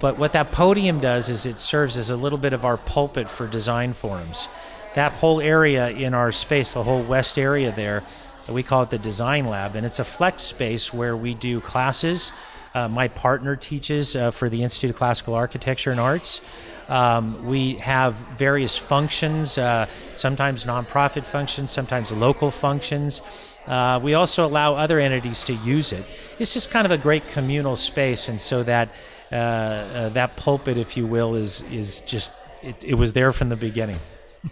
But 0.00 0.18
what 0.18 0.34
that 0.34 0.52
podium 0.52 1.00
does 1.00 1.30
is 1.30 1.46
it 1.46 1.60
serves 1.60 1.96
as 1.96 2.10
a 2.10 2.16
little 2.16 2.36
bit 2.36 2.52
of 2.52 2.66
our 2.66 2.76
pulpit 2.76 3.26
for 3.26 3.46
design 3.46 3.94
forums. 3.94 4.48
That 4.96 5.12
whole 5.12 5.40
area 5.40 5.88
in 5.88 6.12
our 6.12 6.30
space, 6.30 6.74
the 6.74 6.82
whole 6.82 7.02
west 7.02 7.38
area 7.38 7.72
there, 7.72 8.02
we 8.46 8.62
call 8.62 8.82
it 8.82 8.90
the 8.90 8.98
design 8.98 9.46
lab, 9.46 9.76
and 9.76 9.86
it's 9.86 10.00
a 10.00 10.04
flex 10.04 10.42
space 10.42 10.92
where 10.92 11.16
we 11.16 11.32
do 11.32 11.58
classes. 11.58 12.32
Uh, 12.74 12.88
my 12.88 13.08
partner 13.08 13.56
teaches 13.56 14.14
uh, 14.14 14.30
for 14.30 14.50
the 14.50 14.62
Institute 14.62 14.90
of 14.90 14.96
Classical 14.96 15.34
Architecture 15.34 15.90
and 15.90 16.00
Arts. 16.00 16.42
Um, 16.88 17.46
we 17.46 17.74
have 17.76 18.14
various 18.36 18.76
functions, 18.76 19.56
uh, 19.56 19.86
sometimes 20.14 20.64
nonprofit 20.64 21.24
functions, 21.24 21.70
sometimes 21.70 22.12
local 22.12 22.50
functions. 22.50 23.20
Uh, 23.66 23.98
we 24.02 24.14
also 24.14 24.44
allow 24.44 24.74
other 24.74 24.98
entities 24.98 25.42
to 25.44 25.54
use 25.54 25.92
it. 25.92 26.04
It's 26.38 26.52
just 26.52 26.70
kind 26.70 26.84
of 26.84 26.90
a 26.90 26.98
great 26.98 27.26
communal 27.28 27.76
space, 27.76 28.28
and 28.28 28.38
so 28.38 28.62
that 28.64 28.90
uh, 29.32 29.34
uh 29.34 30.08
that 30.10 30.36
pulpit, 30.36 30.76
if 30.76 30.96
you 30.96 31.06
will, 31.06 31.34
is 31.34 31.64
is 31.72 32.00
just 32.00 32.32
it, 32.62 32.84
it 32.84 32.94
was 32.94 33.14
there 33.14 33.32
from 33.32 33.48
the 33.48 33.56
beginning. 33.56 33.98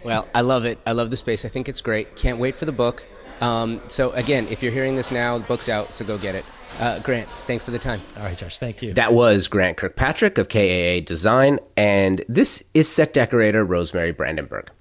well, 0.03 0.27
I 0.33 0.41
love 0.41 0.65
it. 0.65 0.79
I 0.85 0.93
love 0.93 1.11
the 1.11 1.17
space. 1.17 1.45
I 1.45 1.49
think 1.49 1.69
it's 1.69 1.81
great. 1.81 2.15
Can't 2.15 2.39
wait 2.39 2.55
for 2.55 2.65
the 2.65 2.71
book. 2.71 3.03
Um, 3.43 3.81
so 3.89 4.11
again, 4.11 4.47
if 4.49 4.63
you're 4.63 4.71
hearing 4.71 4.95
this 4.95 5.11
now, 5.11 5.37
the 5.37 5.43
book's 5.43 5.67
out, 5.67 5.93
so 5.93 6.05
go 6.05 6.17
get 6.17 6.33
it. 6.33 6.45
Uh, 6.79 6.99
Grant, 6.99 7.27
thanks 7.27 7.65
for 7.65 7.71
the 7.71 7.77
time. 7.77 8.01
All 8.15 8.23
right, 8.23 8.37
Josh, 8.37 8.57
thank 8.57 8.81
you. 8.81 8.93
That 8.93 9.13
was 9.13 9.49
Grant 9.49 9.75
Kirkpatrick 9.75 10.37
of 10.37 10.47
KAA 10.47 11.01
Design, 11.05 11.59
and 11.75 12.23
this 12.29 12.63
is 12.73 12.87
set 12.87 13.13
decorator 13.13 13.65
Rosemary 13.65 14.13
Brandenburg. 14.13 14.71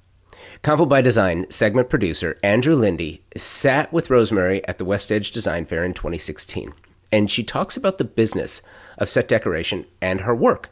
Convo 0.62 0.88
by 0.88 1.02
Design 1.02 1.50
segment 1.50 1.90
producer 1.90 2.38
Andrew 2.44 2.76
Lindy 2.76 3.24
sat 3.36 3.92
with 3.92 4.10
Rosemary 4.10 4.66
at 4.68 4.78
the 4.78 4.84
West 4.84 5.10
Edge 5.10 5.32
Design 5.32 5.66
Fair 5.66 5.84
in 5.84 5.92
2016, 5.92 6.72
and 7.10 7.28
she 7.28 7.42
talks 7.42 7.76
about 7.76 7.98
the 7.98 8.04
business 8.04 8.62
of 8.96 9.08
set 9.08 9.26
decoration 9.26 9.86
and 10.00 10.20
her 10.20 10.36
work. 10.36 10.70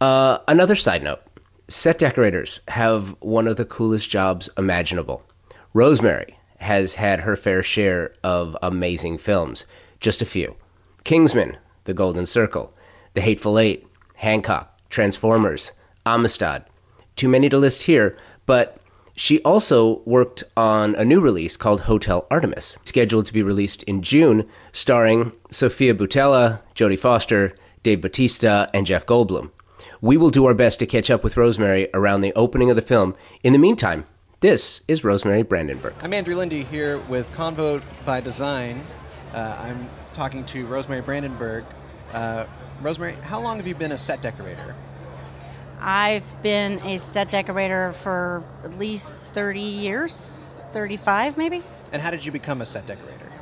Uh, 0.00 0.38
another 0.48 0.74
side 0.74 1.02
note 1.02 1.20
set 1.68 1.98
decorators 1.98 2.60
have 2.68 3.14
one 3.20 3.46
of 3.46 3.56
the 3.56 3.66
coolest 3.66 4.08
jobs 4.08 4.48
imaginable. 4.56 5.22
Rosemary 5.74 6.38
has 6.64 6.94
had 6.94 7.20
her 7.20 7.36
fair 7.36 7.62
share 7.62 8.12
of 8.24 8.56
amazing 8.62 9.18
films. 9.18 9.66
Just 10.00 10.22
a 10.22 10.26
few 10.26 10.56
Kingsman, 11.04 11.58
The 11.84 11.94
Golden 11.94 12.26
Circle, 12.26 12.74
The 13.12 13.20
Hateful 13.20 13.58
Eight, 13.58 13.86
Hancock, 14.16 14.78
Transformers, 14.88 15.72
Amistad. 16.06 16.64
Too 17.16 17.28
many 17.28 17.48
to 17.50 17.58
list 17.58 17.82
here, 17.84 18.16
but 18.46 18.78
she 19.14 19.40
also 19.42 20.00
worked 20.06 20.42
on 20.56 20.94
a 20.96 21.04
new 21.04 21.20
release 21.20 21.56
called 21.56 21.82
Hotel 21.82 22.26
Artemis, 22.30 22.76
scheduled 22.84 23.26
to 23.26 23.32
be 23.32 23.42
released 23.42 23.82
in 23.84 24.02
June, 24.02 24.48
starring 24.72 25.32
Sofia 25.50 25.94
Boutella, 25.94 26.62
Jodie 26.74 26.98
Foster, 26.98 27.52
Dave 27.82 28.00
Bautista, 28.00 28.68
and 28.72 28.86
Jeff 28.86 29.06
Goldblum. 29.06 29.50
We 30.00 30.16
will 30.16 30.30
do 30.30 30.46
our 30.46 30.54
best 30.54 30.78
to 30.80 30.86
catch 30.86 31.10
up 31.10 31.22
with 31.22 31.36
Rosemary 31.36 31.88
around 31.94 32.22
the 32.22 32.32
opening 32.34 32.70
of 32.70 32.76
the 32.76 32.82
film. 32.82 33.14
In 33.42 33.52
the 33.52 33.58
meantime, 33.58 34.06
this 34.44 34.82
is 34.88 35.04
Rosemary 35.04 35.42
Brandenburg. 35.42 35.94
I'm 36.02 36.12
Andrew 36.12 36.36
Lindy 36.36 36.64
here 36.64 36.98
with 37.08 37.32
Convo 37.32 37.82
by 38.04 38.20
Design, 38.20 38.78
uh, 39.32 39.56
I'm 39.58 39.88
talking 40.12 40.44
to 40.44 40.66
Rosemary 40.66 41.00
Brandenburg. 41.00 41.64
Uh, 42.12 42.44
Rosemary, 42.82 43.14
how 43.22 43.40
long 43.40 43.56
have 43.56 43.66
you 43.66 43.74
been 43.74 43.92
a 43.92 43.96
set 43.96 44.20
decorator? 44.20 44.76
I've 45.80 46.42
been 46.42 46.78
a 46.80 46.98
set 46.98 47.30
decorator 47.30 47.94
for 47.94 48.44
at 48.64 48.78
least 48.78 49.16
30 49.32 49.60
years, 49.60 50.42
35 50.72 51.38
maybe. 51.38 51.62
And 51.90 52.02
how 52.02 52.10
did 52.10 52.22
you 52.22 52.30
become 52.30 52.60
a 52.60 52.66
set 52.66 52.86
decorator? 52.86 53.32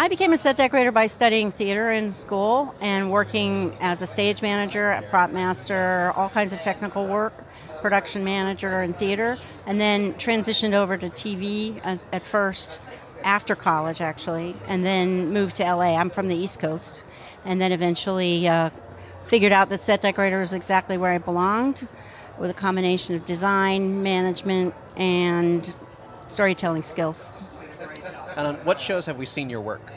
I 0.00 0.08
became 0.08 0.32
a 0.32 0.38
set 0.38 0.56
decorator 0.56 0.90
by 0.90 1.06
studying 1.06 1.52
theater 1.52 1.92
in 1.92 2.10
school 2.12 2.74
and 2.80 3.12
working 3.12 3.76
as 3.80 4.02
a 4.02 4.08
stage 4.08 4.42
manager, 4.42 4.90
a 4.90 5.02
prop 5.02 5.30
master, 5.30 6.12
all 6.16 6.28
kinds 6.28 6.52
of 6.52 6.62
technical 6.62 7.06
work, 7.06 7.34
production 7.80 8.24
manager 8.24 8.82
in 8.82 8.92
theater, 8.92 9.38
and 9.66 9.80
then 9.80 10.14
transitioned 10.14 10.72
over 10.72 10.96
to 10.96 11.08
TV 11.08 11.80
as, 11.84 12.06
at 12.12 12.26
first 12.26 12.80
after 13.24 13.54
college, 13.54 14.00
actually, 14.00 14.56
and 14.66 14.84
then 14.84 15.32
moved 15.32 15.56
to 15.56 15.64
LA. 15.64 15.96
I'm 15.96 16.10
from 16.10 16.28
the 16.28 16.36
East 16.36 16.60
Coast, 16.60 17.04
and 17.44 17.60
then 17.60 17.72
eventually 17.72 18.46
uh, 18.48 18.70
figured 19.22 19.52
out 19.52 19.68
that 19.70 19.80
set 19.80 20.02
decorator 20.02 20.38
was 20.38 20.52
exactly 20.52 20.96
where 20.96 21.12
I 21.12 21.18
belonged 21.18 21.88
with 22.38 22.50
a 22.50 22.54
combination 22.54 23.14
of 23.14 23.26
design, 23.26 24.02
management, 24.02 24.74
and 24.96 25.74
storytelling 26.28 26.82
skills. 26.82 27.30
And 28.36 28.46
on 28.46 28.54
what 28.56 28.80
shows 28.80 29.06
have 29.06 29.18
we 29.18 29.26
seen 29.26 29.50
your 29.50 29.60
work? 29.60 29.92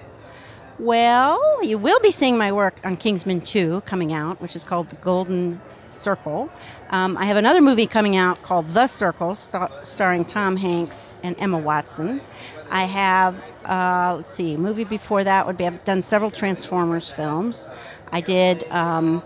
Well, 0.79 1.63
you 1.63 1.77
will 1.77 1.99
be 1.99 2.09
seeing 2.09 2.39
my 2.39 2.51
work 2.51 2.79
on 2.83 2.97
Kingsman 2.97 3.41
2 3.41 3.81
coming 3.81 4.11
out, 4.11 4.41
which 4.41 4.55
is 4.55 4.63
called 4.63 4.89
The 4.89 4.95
Golden 4.95 5.61
Circle. 5.91 6.49
Um, 6.89 7.17
I 7.17 7.25
have 7.25 7.37
another 7.37 7.61
movie 7.61 7.87
coming 7.87 8.15
out 8.15 8.41
called 8.43 8.69
The 8.69 8.87
Circle, 8.87 9.35
star- 9.35 9.71
starring 9.83 10.25
Tom 10.25 10.57
Hanks 10.57 11.15
and 11.23 11.35
Emma 11.39 11.57
Watson. 11.57 12.21
I 12.69 12.85
have, 12.85 13.43
uh, 13.65 14.15
let's 14.17 14.33
see, 14.33 14.55
movie 14.57 14.85
before 14.85 15.23
that 15.23 15.45
would 15.45 15.57
be, 15.57 15.65
I've 15.67 15.83
done 15.83 16.01
several 16.01 16.31
Transformers 16.31 17.11
films. 17.11 17.67
I 18.11 18.21
did 18.21 18.63
um, 18.71 19.21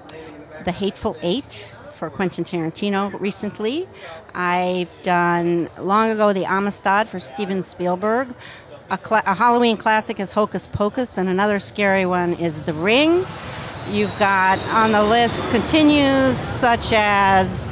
The 0.64 0.72
Hateful 0.72 1.16
Eight 1.22 1.74
for 1.94 2.10
Quentin 2.10 2.44
Tarantino 2.44 3.18
recently. 3.20 3.88
I've 4.34 4.96
done 5.02 5.70
long 5.80 6.10
ago 6.12 6.34
The 6.34 6.46
Amistad 6.46 7.08
for 7.08 7.20
Steven 7.20 7.64
Spielberg. 7.64 8.34
A, 8.92 9.00
cl- 9.04 9.24
a 9.26 9.34
Halloween 9.34 9.78
classic 9.78 10.20
is 10.20 10.32
Hocus 10.34 10.68
Pocus, 10.68 11.18
and 11.18 11.30
another 11.30 11.58
scary 11.58 12.06
one 12.06 12.34
is 12.34 12.64
The 12.64 12.74
Ring. 12.74 13.26
You've 13.90 14.18
got 14.18 14.58
on 14.70 14.92
the 14.92 15.04
list 15.04 15.48
continues 15.52 16.38
such 16.38 16.92
as 16.92 17.72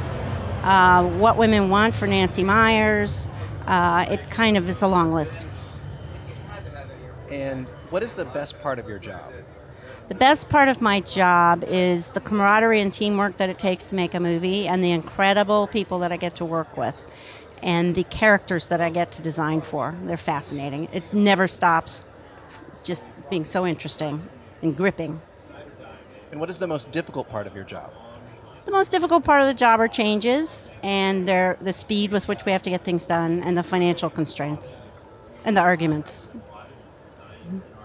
uh, 0.62 1.04
What 1.04 1.36
Women 1.36 1.70
Want 1.70 1.92
for 1.92 2.06
Nancy 2.06 2.44
Meyers. 2.44 3.28
Uh, 3.66 4.06
it 4.08 4.30
kind 4.30 4.56
of 4.56 4.68
is 4.68 4.82
a 4.82 4.86
long 4.86 5.12
list. 5.12 5.48
And 7.32 7.66
what 7.90 8.04
is 8.04 8.14
the 8.14 8.26
best 8.26 8.60
part 8.60 8.78
of 8.78 8.88
your 8.88 9.00
job? 9.00 9.24
The 10.06 10.14
best 10.14 10.48
part 10.48 10.68
of 10.68 10.80
my 10.80 11.00
job 11.00 11.64
is 11.66 12.08
the 12.08 12.20
camaraderie 12.20 12.80
and 12.80 12.92
teamwork 12.92 13.38
that 13.38 13.48
it 13.48 13.58
takes 13.58 13.84
to 13.86 13.96
make 13.96 14.14
a 14.14 14.20
movie 14.20 14.68
and 14.68 14.84
the 14.84 14.92
incredible 14.92 15.66
people 15.66 15.98
that 16.00 16.12
I 16.12 16.16
get 16.16 16.36
to 16.36 16.44
work 16.44 16.76
with 16.76 17.10
and 17.60 17.94
the 17.94 18.04
characters 18.04 18.68
that 18.68 18.80
I 18.80 18.90
get 18.90 19.10
to 19.12 19.22
design 19.22 19.62
for. 19.62 19.96
They're 20.04 20.16
fascinating. 20.16 20.88
It 20.92 21.12
never 21.12 21.48
stops 21.48 22.02
just 22.84 23.04
being 23.30 23.44
so 23.44 23.66
interesting 23.66 24.28
and 24.62 24.76
gripping. 24.76 25.20
And 26.34 26.40
what 26.40 26.50
is 26.50 26.58
the 26.58 26.66
most 26.66 26.90
difficult 26.90 27.28
part 27.28 27.46
of 27.46 27.54
your 27.54 27.62
job? 27.62 27.92
The 28.64 28.72
most 28.72 28.90
difficult 28.90 29.22
part 29.22 29.42
of 29.42 29.46
the 29.46 29.54
job 29.54 29.78
are 29.78 29.86
changes 29.86 30.68
and 30.82 31.28
their, 31.28 31.56
the 31.60 31.72
speed 31.72 32.10
with 32.10 32.26
which 32.26 32.44
we 32.44 32.50
have 32.50 32.62
to 32.62 32.70
get 32.70 32.82
things 32.82 33.04
done 33.04 33.40
and 33.44 33.56
the 33.56 33.62
financial 33.62 34.10
constraints 34.10 34.82
and 35.44 35.56
the 35.56 35.60
arguments. 35.60 36.28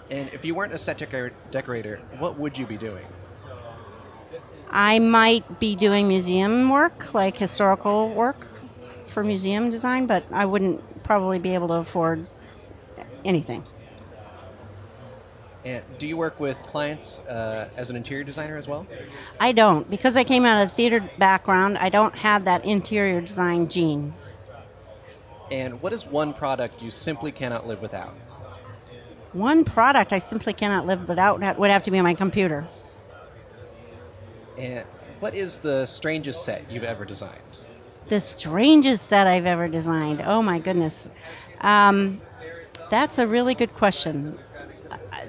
And 0.10 0.30
if 0.34 0.44
you 0.46 0.56
weren't 0.56 0.74
a 0.74 0.80
set 0.80 0.98
decor- 0.98 1.32
decorator, 1.52 2.02
what 2.18 2.40
would 2.40 2.58
you 2.58 2.66
be 2.66 2.76
doing? 2.76 3.06
I 4.72 4.98
might 4.98 5.60
be 5.60 5.76
doing 5.76 6.08
museum 6.08 6.72
work, 6.72 7.14
like 7.14 7.38
historical 7.38 8.10
work 8.10 8.48
for 9.06 9.24
museum 9.24 9.70
design, 9.70 10.08
but 10.08 10.24
I 10.32 10.46
wouldn't 10.46 11.04
probably 11.04 11.38
be 11.38 11.54
able 11.54 11.68
to 11.68 11.76
afford 11.76 12.26
anything. 13.24 13.64
And 15.66 15.84
do 15.98 16.08
you 16.08 16.16
work 16.16 16.40
with 16.40 16.58
clients 16.64 17.20
uh, 17.22 17.70
as 17.76 17.90
an 17.90 17.96
interior 17.96 18.24
designer 18.24 18.58
as 18.58 18.68
well? 18.68 18.88
I 19.40 19.52
don't. 19.52 19.90
Because 19.90 20.16
I 20.16 20.24
came 20.24 20.46
out 20.46 20.62
of 20.62 20.70
a 20.70 20.72
theater 20.72 21.10
background, 21.18 21.78
I 21.78 21.90
don't 21.90 22.16
have 22.18 22.46
that 22.46 22.64
interior 22.64 23.20
design 23.20 23.68
gene. 23.68 24.14
And 25.52 25.82
what 25.82 25.92
is 25.92 26.06
one 26.06 26.34
product 26.34 26.82
you 26.82 26.90
simply 26.90 27.32
cannot 27.32 27.68
live 27.68 27.82
without? 27.82 28.16
One 29.34 29.66
product 29.66 30.14
I 30.14 30.20
simply 30.20 30.54
cannot 30.54 30.86
live 30.86 31.08
without 31.08 31.60
would 31.60 31.72
have 31.72 31.84
to 31.84 31.92
be 31.92 32.02
my 32.02 32.14
computer. 32.14 32.68
And 34.58 34.86
what 35.20 35.36
is 35.36 35.60
the 35.60 35.86
strangest 35.86 36.46
set 36.46 36.72
you've 36.72 36.84
ever 36.84 37.06
designed? 37.06 37.40
The 38.08 38.20
strangest 38.20 39.08
set 39.08 39.28
I've 39.28 39.46
ever 39.46 39.68
designed. 39.68 40.22
Oh 40.22 40.42
my 40.42 40.60
goodness. 40.60 41.10
Um, 41.62 42.22
that's 42.90 43.20
a 43.20 43.28
really 43.28 43.54
good 43.54 43.74
question. 43.76 44.40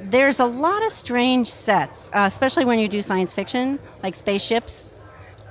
There's 0.02 0.40
a 0.40 0.46
lot 0.46 0.82
of 0.82 0.92
strange 0.92 1.48
sets, 1.48 2.08
uh, 2.08 2.24
especially 2.26 2.64
when 2.64 2.78
you 2.78 2.88
do 2.88 3.02
science 3.02 3.32
fiction, 3.32 3.78
like 4.02 4.16
spaceships, 4.16 4.92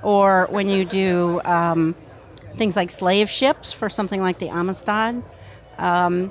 or 0.02 0.46
when 0.50 0.68
you 0.68 0.84
do 0.84 1.40
um, 1.44 1.94
things 2.56 2.76
like 2.76 2.90
slave 2.90 3.28
ships 3.28 3.72
for 3.72 3.88
something 3.88 4.20
like 4.20 4.38
the 4.38 4.48
Amistad. 4.48 5.22
Um, 5.78 6.30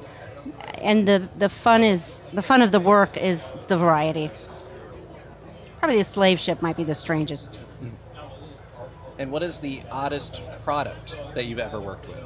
and 0.81 1.07
the, 1.07 1.27
the 1.37 1.49
fun 1.49 1.83
is 1.83 2.25
the 2.33 2.41
fun 2.41 2.61
of 2.61 2.71
the 2.71 2.79
work 2.79 3.17
is 3.17 3.53
the 3.67 3.77
variety. 3.77 4.31
Probably 5.79 5.97
the 5.97 6.03
slave 6.03 6.39
ship 6.39 6.61
might 6.61 6.77
be 6.77 6.83
the 6.83 6.95
strangest. 6.95 7.59
And 9.17 9.31
what 9.31 9.43
is 9.43 9.59
the 9.59 9.81
oddest 9.91 10.41
product 10.63 11.17
that 11.35 11.45
you've 11.45 11.59
ever 11.59 11.79
worked 11.79 12.07
with? 12.07 12.23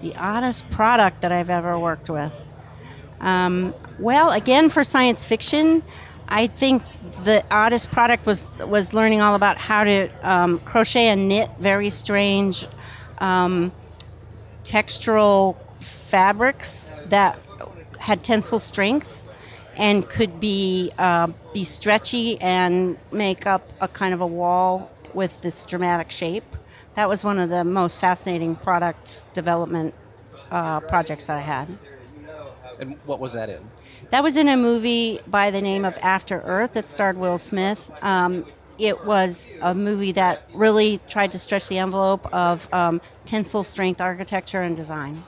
The 0.00 0.14
oddest 0.16 0.68
product 0.70 1.22
that 1.22 1.32
I've 1.32 1.50
ever 1.50 1.78
worked 1.78 2.10
with. 2.10 2.32
Um, 3.20 3.74
well, 3.98 4.30
again, 4.30 4.70
for 4.70 4.84
science 4.84 5.24
fiction, 5.24 5.82
I 6.28 6.46
think 6.46 6.82
the 7.24 7.44
oddest 7.50 7.90
product 7.90 8.24
was 8.24 8.46
was 8.60 8.94
learning 8.94 9.20
all 9.20 9.34
about 9.34 9.58
how 9.58 9.84
to 9.84 10.08
um, 10.22 10.60
crochet 10.60 11.08
and 11.08 11.28
knit 11.28 11.50
very 11.58 11.90
strange 11.90 12.66
um, 13.18 13.72
textural 14.62 15.56
fabrics 15.80 16.92
that 17.06 17.38
had 17.98 18.22
tensile 18.22 18.60
strength 18.60 19.28
and 19.76 20.08
could 20.08 20.38
be 20.38 20.92
uh, 20.98 21.28
be 21.52 21.64
stretchy 21.64 22.40
and 22.40 22.96
make 23.12 23.46
up 23.46 23.68
a 23.80 23.88
kind 23.88 24.14
of 24.14 24.20
a 24.20 24.26
wall 24.26 24.90
with 25.14 25.40
this 25.42 25.64
dramatic 25.64 26.10
shape. 26.10 26.44
That 26.94 27.08
was 27.08 27.24
one 27.24 27.38
of 27.38 27.50
the 27.50 27.64
most 27.64 28.00
fascinating 28.00 28.56
product 28.56 29.24
development 29.32 29.94
uh, 30.50 30.80
projects 30.80 31.26
that 31.26 31.38
I 31.38 31.40
had. 31.40 31.68
And 32.80 32.96
what 33.04 33.20
was 33.20 33.34
that 33.34 33.50
in? 33.50 33.62
That 34.08 34.22
was 34.22 34.36
in 34.36 34.48
a 34.48 34.56
movie 34.56 35.20
by 35.26 35.50
the 35.50 35.60
name 35.60 35.84
of 35.84 35.98
After 36.02 36.40
Earth 36.40 36.72
that 36.72 36.88
starred 36.88 37.18
Will 37.18 37.38
Smith. 37.38 37.90
Um, 38.02 38.46
it 38.78 39.04
was 39.04 39.52
a 39.60 39.74
movie 39.74 40.12
that 40.12 40.48
really 40.54 40.98
tried 41.06 41.32
to 41.32 41.38
stretch 41.38 41.68
the 41.68 41.78
envelope 41.78 42.26
of 42.32 42.72
um, 42.72 43.02
tensile 43.26 43.62
strength 43.62 44.00
architecture 44.00 44.62
and 44.62 44.74
design. 44.74 45.22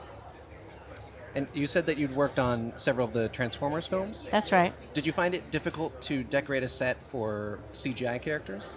And 1.35 1.47
you 1.53 1.67
said 1.67 1.85
that 1.85 1.97
you'd 1.97 2.15
worked 2.15 2.39
on 2.39 2.73
several 2.75 3.07
of 3.07 3.13
the 3.13 3.29
Transformers 3.29 3.87
films. 3.87 4.27
That's 4.31 4.51
right. 4.51 4.73
Did 4.93 5.05
you 5.05 5.13
find 5.13 5.33
it 5.35 5.49
difficult 5.51 5.99
to 6.01 6.23
decorate 6.23 6.63
a 6.63 6.69
set 6.69 6.97
for 7.07 7.59
CGI 7.73 8.21
characters? 8.21 8.75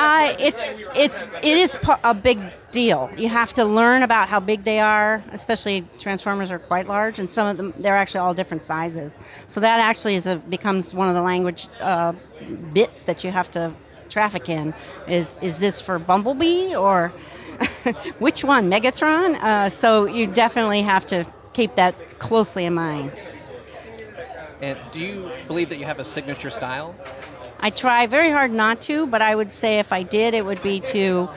Uh, 0.00 0.34
it's 0.38 0.82
it's 0.96 1.20
it 1.42 1.58
is 1.58 1.78
a 2.04 2.14
big 2.14 2.40
deal. 2.72 3.10
You 3.18 3.28
have 3.28 3.52
to 3.52 3.66
learn 3.66 4.02
about 4.02 4.30
how 4.30 4.40
big 4.40 4.64
they 4.64 4.80
are, 4.80 5.22
especially 5.32 5.84
Transformers 5.98 6.50
are 6.50 6.58
quite 6.58 6.88
large, 6.88 7.18
and 7.18 7.28
some 7.28 7.46
of 7.46 7.58
them 7.58 7.74
they're 7.76 7.96
actually 7.96 8.20
all 8.20 8.32
different 8.32 8.62
sizes. 8.62 9.18
So 9.46 9.60
that 9.60 9.78
actually 9.78 10.14
is 10.14 10.26
a, 10.26 10.36
becomes 10.36 10.94
one 10.94 11.08
of 11.08 11.14
the 11.14 11.20
language 11.20 11.68
uh, 11.80 12.14
bits 12.72 13.02
that 13.02 13.24
you 13.24 13.30
have 13.30 13.50
to 13.50 13.74
traffic 14.08 14.48
in. 14.48 14.72
Is 15.06 15.36
is 15.42 15.58
this 15.58 15.82
for 15.82 15.98
Bumblebee 15.98 16.74
or 16.74 17.08
which 18.18 18.42
one, 18.42 18.70
Megatron? 18.70 19.34
Uh, 19.34 19.68
so 19.68 20.06
you 20.06 20.26
definitely 20.26 20.80
have 20.80 21.06
to 21.08 21.26
keep 21.52 21.74
that 21.74 21.94
closely 22.18 22.64
in 22.64 22.72
mind. 22.72 23.22
And 24.62 24.78
do 24.92 24.98
you 24.98 25.30
believe 25.46 25.68
that 25.68 25.78
you 25.78 25.84
have 25.84 25.98
a 25.98 26.04
signature 26.04 26.50
style? 26.50 26.94
I 27.60 27.70
try 27.70 28.06
very 28.06 28.30
hard 28.30 28.50
not 28.50 28.80
to, 28.82 29.06
but 29.06 29.20
I 29.20 29.34
would 29.34 29.52
say 29.52 29.78
if 29.78 29.92
I 29.92 30.02
did, 30.02 30.32
it 30.32 30.44
would 30.44 30.62
be 30.62 30.80
to 30.80 31.28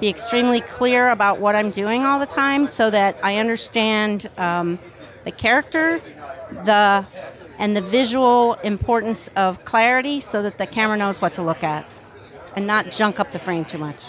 be 0.00 0.08
extremely 0.08 0.60
clear 0.60 1.08
about 1.08 1.38
what 1.38 1.54
I'm 1.54 1.70
doing 1.70 2.04
all 2.04 2.18
the 2.18 2.26
time 2.26 2.68
so 2.68 2.90
that 2.90 3.18
I 3.22 3.38
understand 3.38 4.28
um, 4.36 4.78
the 5.24 5.30
character, 5.30 6.00
the 6.64 7.06
and 7.58 7.76
the 7.76 7.80
visual 7.80 8.54
importance 8.64 9.30
of 9.36 9.64
clarity 9.64 10.20
so 10.20 10.42
that 10.42 10.58
the 10.58 10.66
camera 10.66 10.96
knows 10.96 11.22
what 11.22 11.34
to 11.34 11.42
look 11.42 11.62
at 11.62 11.86
and 12.56 12.66
not 12.66 12.90
junk 12.90 13.20
up 13.20 13.30
the 13.30 13.38
frame 13.38 13.64
too 13.64 13.78
much. 13.78 14.04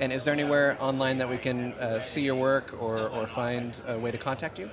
And 0.00 0.12
is 0.12 0.24
there 0.24 0.32
anywhere 0.34 0.76
online 0.80 1.18
that 1.18 1.28
we 1.28 1.36
can 1.36 1.72
uh, 1.74 2.00
see 2.00 2.22
your 2.22 2.36
work 2.36 2.72
or, 2.80 3.08
or 3.08 3.26
find 3.26 3.78
a 3.86 3.98
way 3.98 4.10
to 4.10 4.18
contact 4.18 4.58
you? 4.58 4.70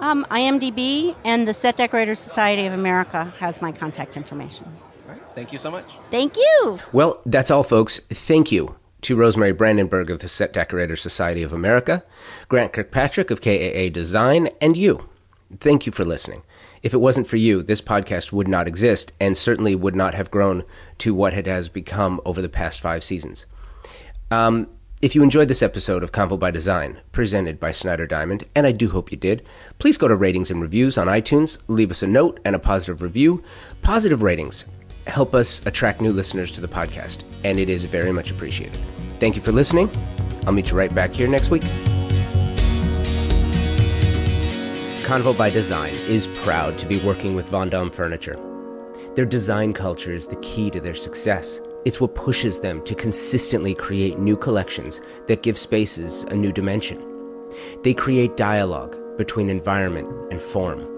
Um, 0.00 0.26
IMDb 0.30 1.16
and 1.24 1.48
the 1.48 1.54
Set 1.54 1.76
Decorators 1.76 2.18
Society 2.18 2.66
of 2.66 2.72
America 2.72 3.32
has 3.38 3.62
my 3.62 3.72
contact 3.72 4.16
information. 4.16 4.66
All 5.36 5.42
right. 5.42 5.46
Thank 5.46 5.52
you 5.52 5.58
so 5.58 5.70
much. 5.70 5.94
Thank 6.10 6.36
you. 6.36 6.78
Well, 6.92 7.20
that's 7.26 7.50
all, 7.50 7.62
folks. 7.62 8.00
Thank 8.10 8.50
you 8.50 8.76
to 9.02 9.16
Rosemary 9.16 9.52
Brandenburg 9.52 10.10
of 10.10 10.20
the 10.20 10.28
Set 10.28 10.52
Decorator 10.52 10.96
Society 10.96 11.42
of 11.42 11.52
America, 11.52 12.02
Grant 12.48 12.72
Kirkpatrick 12.72 13.30
of 13.30 13.40
KAA 13.40 13.88
Design, 13.92 14.48
and 14.60 14.76
you. 14.76 15.08
Thank 15.60 15.86
you 15.86 15.92
for 15.92 16.04
listening. 16.04 16.42
If 16.82 16.92
it 16.92 16.98
wasn't 16.98 17.26
for 17.26 17.36
you, 17.36 17.62
this 17.62 17.80
podcast 17.80 18.32
would 18.32 18.48
not 18.48 18.66
exist 18.66 19.12
and 19.20 19.36
certainly 19.36 19.74
would 19.74 19.94
not 19.94 20.14
have 20.14 20.30
grown 20.30 20.64
to 20.98 21.14
what 21.14 21.34
it 21.34 21.46
has 21.46 21.68
become 21.68 22.20
over 22.24 22.42
the 22.42 22.48
past 22.48 22.80
five 22.80 23.04
seasons. 23.04 23.46
Um, 24.30 24.68
if 25.02 25.14
you 25.14 25.22
enjoyed 25.22 25.48
this 25.48 25.62
episode 25.62 26.02
of 26.02 26.10
Convo 26.10 26.38
by 26.38 26.50
Design, 26.50 26.98
presented 27.12 27.60
by 27.60 27.70
Snyder 27.70 28.06
Diamond, 28.06 28.44
and 28.54 28.66
I 28.66 28.72
do 28.72 28.88
hope 28.88 29.12
you 29.12 29.16
did, 29.16 29.44
please 29.78 29.98
go 29.98 30.08
to 30.08 30.16
ratings 30.16 30.50
and 30.50 30.60
reviews 30.60 30.98
on 30.98 31.06
iTunes, 31.06 31.58
leave 31.68 31.90
us 31.90 32.02
a 32.02 32.06
note 32.06 32.40
and 32.44 32.56
a 32.56 32.58
positive 32.58 33.02
review. 33.02 33.44
Positive 33.82 34.22
ratings 34.22 34.64
help 35.06 35.34
us 35.34 35.64
attract 35.66 36.00
new 36.00 36.12
listeners 36.12 36.52
to 36.52 36.60
the 36.60 36.68
podcast, 36.68 37.24
and 37.44 37.58
it 37.58 37.68
is 37.68 37.84
very 37.84 38.12
much 38.12 38.30
appreciated. 38.30 38.80
Thank 39.20 39.36
you 39.36 39.42
for 39.42 39.52
listening. 39.52 39.90
I'll 40.46 40.52
meet 40.52 40.70
you 40.70 40.76
right 40.76 40.94
back 40.94 41.12
here 41.12 41.28
next 41.28 41.50
week. 41.50 41.62
Convo 45.06 45.36
by 45.36 45.50
Design 45.50 45.94
is 46.08 46.26
proud 46.26 46.78
to 46.78 46.86
be 46.86 46.98
working 47.00 47.36
with 47.36 47.48
Vondom 47.50 47.94
Furniture. 47.94 48.36
Their 49.14 49.24
design 49.24 49.72
culture 49.72 50.12
is 50.12 50.26
the 50.26 50.36
key 50.36 50.68
to 50.70 50.80
their 50.80 50.94
success. 50.94 51.60
It's 51.84 52.00
what 52.00 52.14
pushes 52.14 52.60
them 52.60 52.84
to 52.84 52.94
consistently 52.94 53.74
create 53.74 54.18
new 54.18 54.36
collections 54.36 55.00
that 55.28 55.42
give 55.42 55.56
spaces 55.56 56.24
a 56.24 56.34
new 56.34 56.52
dimension. 56.52 57.00
They 57.82 57.94
create 57.94 58.36
dialogue 58.36 58.96
between 59.16 59.48
environment 59.48 60.08
and 60.32 60.42
form. 60.42 60.95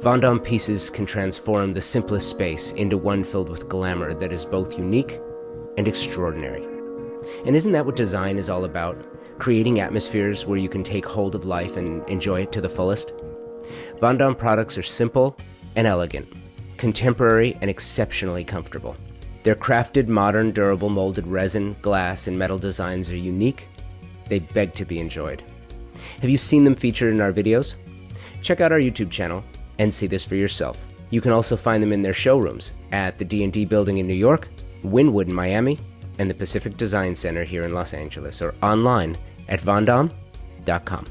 Vondom 0.00 0.42
pieces 0.42 0.88
can 0.88 1.04
transform 1.04 1.74
the 1.74 1.82
simplest 1.82 2.30
space 2.30 2.72
into 2.72 2.96
one 2.96 3.22
filled 3.22 3.50
with 3.50 3.68
glamour 3.68 4.14
that 4.14 4.32
is 4.32 4.46
both 4.46 4.78
unique 4.78 5.20
and 5.76 5.86
extraordinary. 5.86 6.64
And 7.44 7.54
isn't 7.54 7.72
that 7.72 7.84
what 7.84 7.96
design 7.96 8.38
is 8.38 8.48
all 8.48 8.64
about? 8.64 8.96
Creating 9.38 9.80
atmospheres 9.80 10.46
where 10.46 10.56
you 10.56 10.70
can 10.70 10.82
take 10.82 11.04
hold 11.04 11.34
of 11.34 11.44
life 11.44 11.76
and 11.76 12.08
enjoy 12.08 12.40
it 12.40 12.52
to 12.52 12.62
the 12.62 12.68
fullest? 12.68 13.12
Vondom 13.98 14.38
products 14.38 14.78
are 14.78 14.82
simple 14.82 15.36
and 15.76 15.86
elegant, 15.86 16.32
contemporary 16.78 17.58
and 17.60 17.68
exceptionally 17.68 18.42
comfortable. 18.42 18.96
Their 19.42 19.54
crafted, 19.54 20.08
modern, 20.08 20.52
durable 20.52 20.88
molded 20.88 21.26
resin, 21.26 21.76
glass, 21.82 22.26
and 22.26 22.38
metal 22.38 22.58
designs 22.58 23.10
are 23.10 23.16
unique. 23.16 23.68
They 24.30 24.38
beg 24.38 24.72
to 24.76 24.86
be 24.86 24.98
enjoyed. 24.98 25.42
Have 26.22 26.30
you 26.30 26.38
seen 26.38 26.64
them 26.64 26.74
featured 26.74 27.12
in 27.12 27.20
our 27.20 27.34
videos? 27.34 27.74
Check 28.40 28.62
out 28.62 28.72
our 28.72 28.78
YouTube 28.78 29.10
channel 29.10 29.44
and 29.80 29.92
see 29.92 30.06
this 30.06 30.24
for 30.24 30.36
yourself. 30.36 30.80
You 31.08 31.20
can 31.20 31.32
also 31.32 31.56
find 31.56 31.82
them 31.82 31.92
in 31.92 32.02
their 32.02 32.12
showrooms 32.12 32.72
at 32.92 33.18
the 33.18 33.24
D&D 33.24 33.64
building 33.64 33.98
in 33.98 34.06
New 34.06 34.14
York, 34.14 34.48
Wynwood 34.84 35.26
in 35.26 35.34
Miami, 35.34 35.80
and 36.18 36.28
the 36.28 36.34
Pacific 36.34 36.76
Design 36.76 37.16
Center 37.16 37.44
here 37.44 37.62
in 37.62 37.72
Los 37.72 37.94
Angeles, 37.94 38.42
or 38.42 38.54
online 38.62 39.16
at 39.48 39.60
vondom.com. 39.60 41.06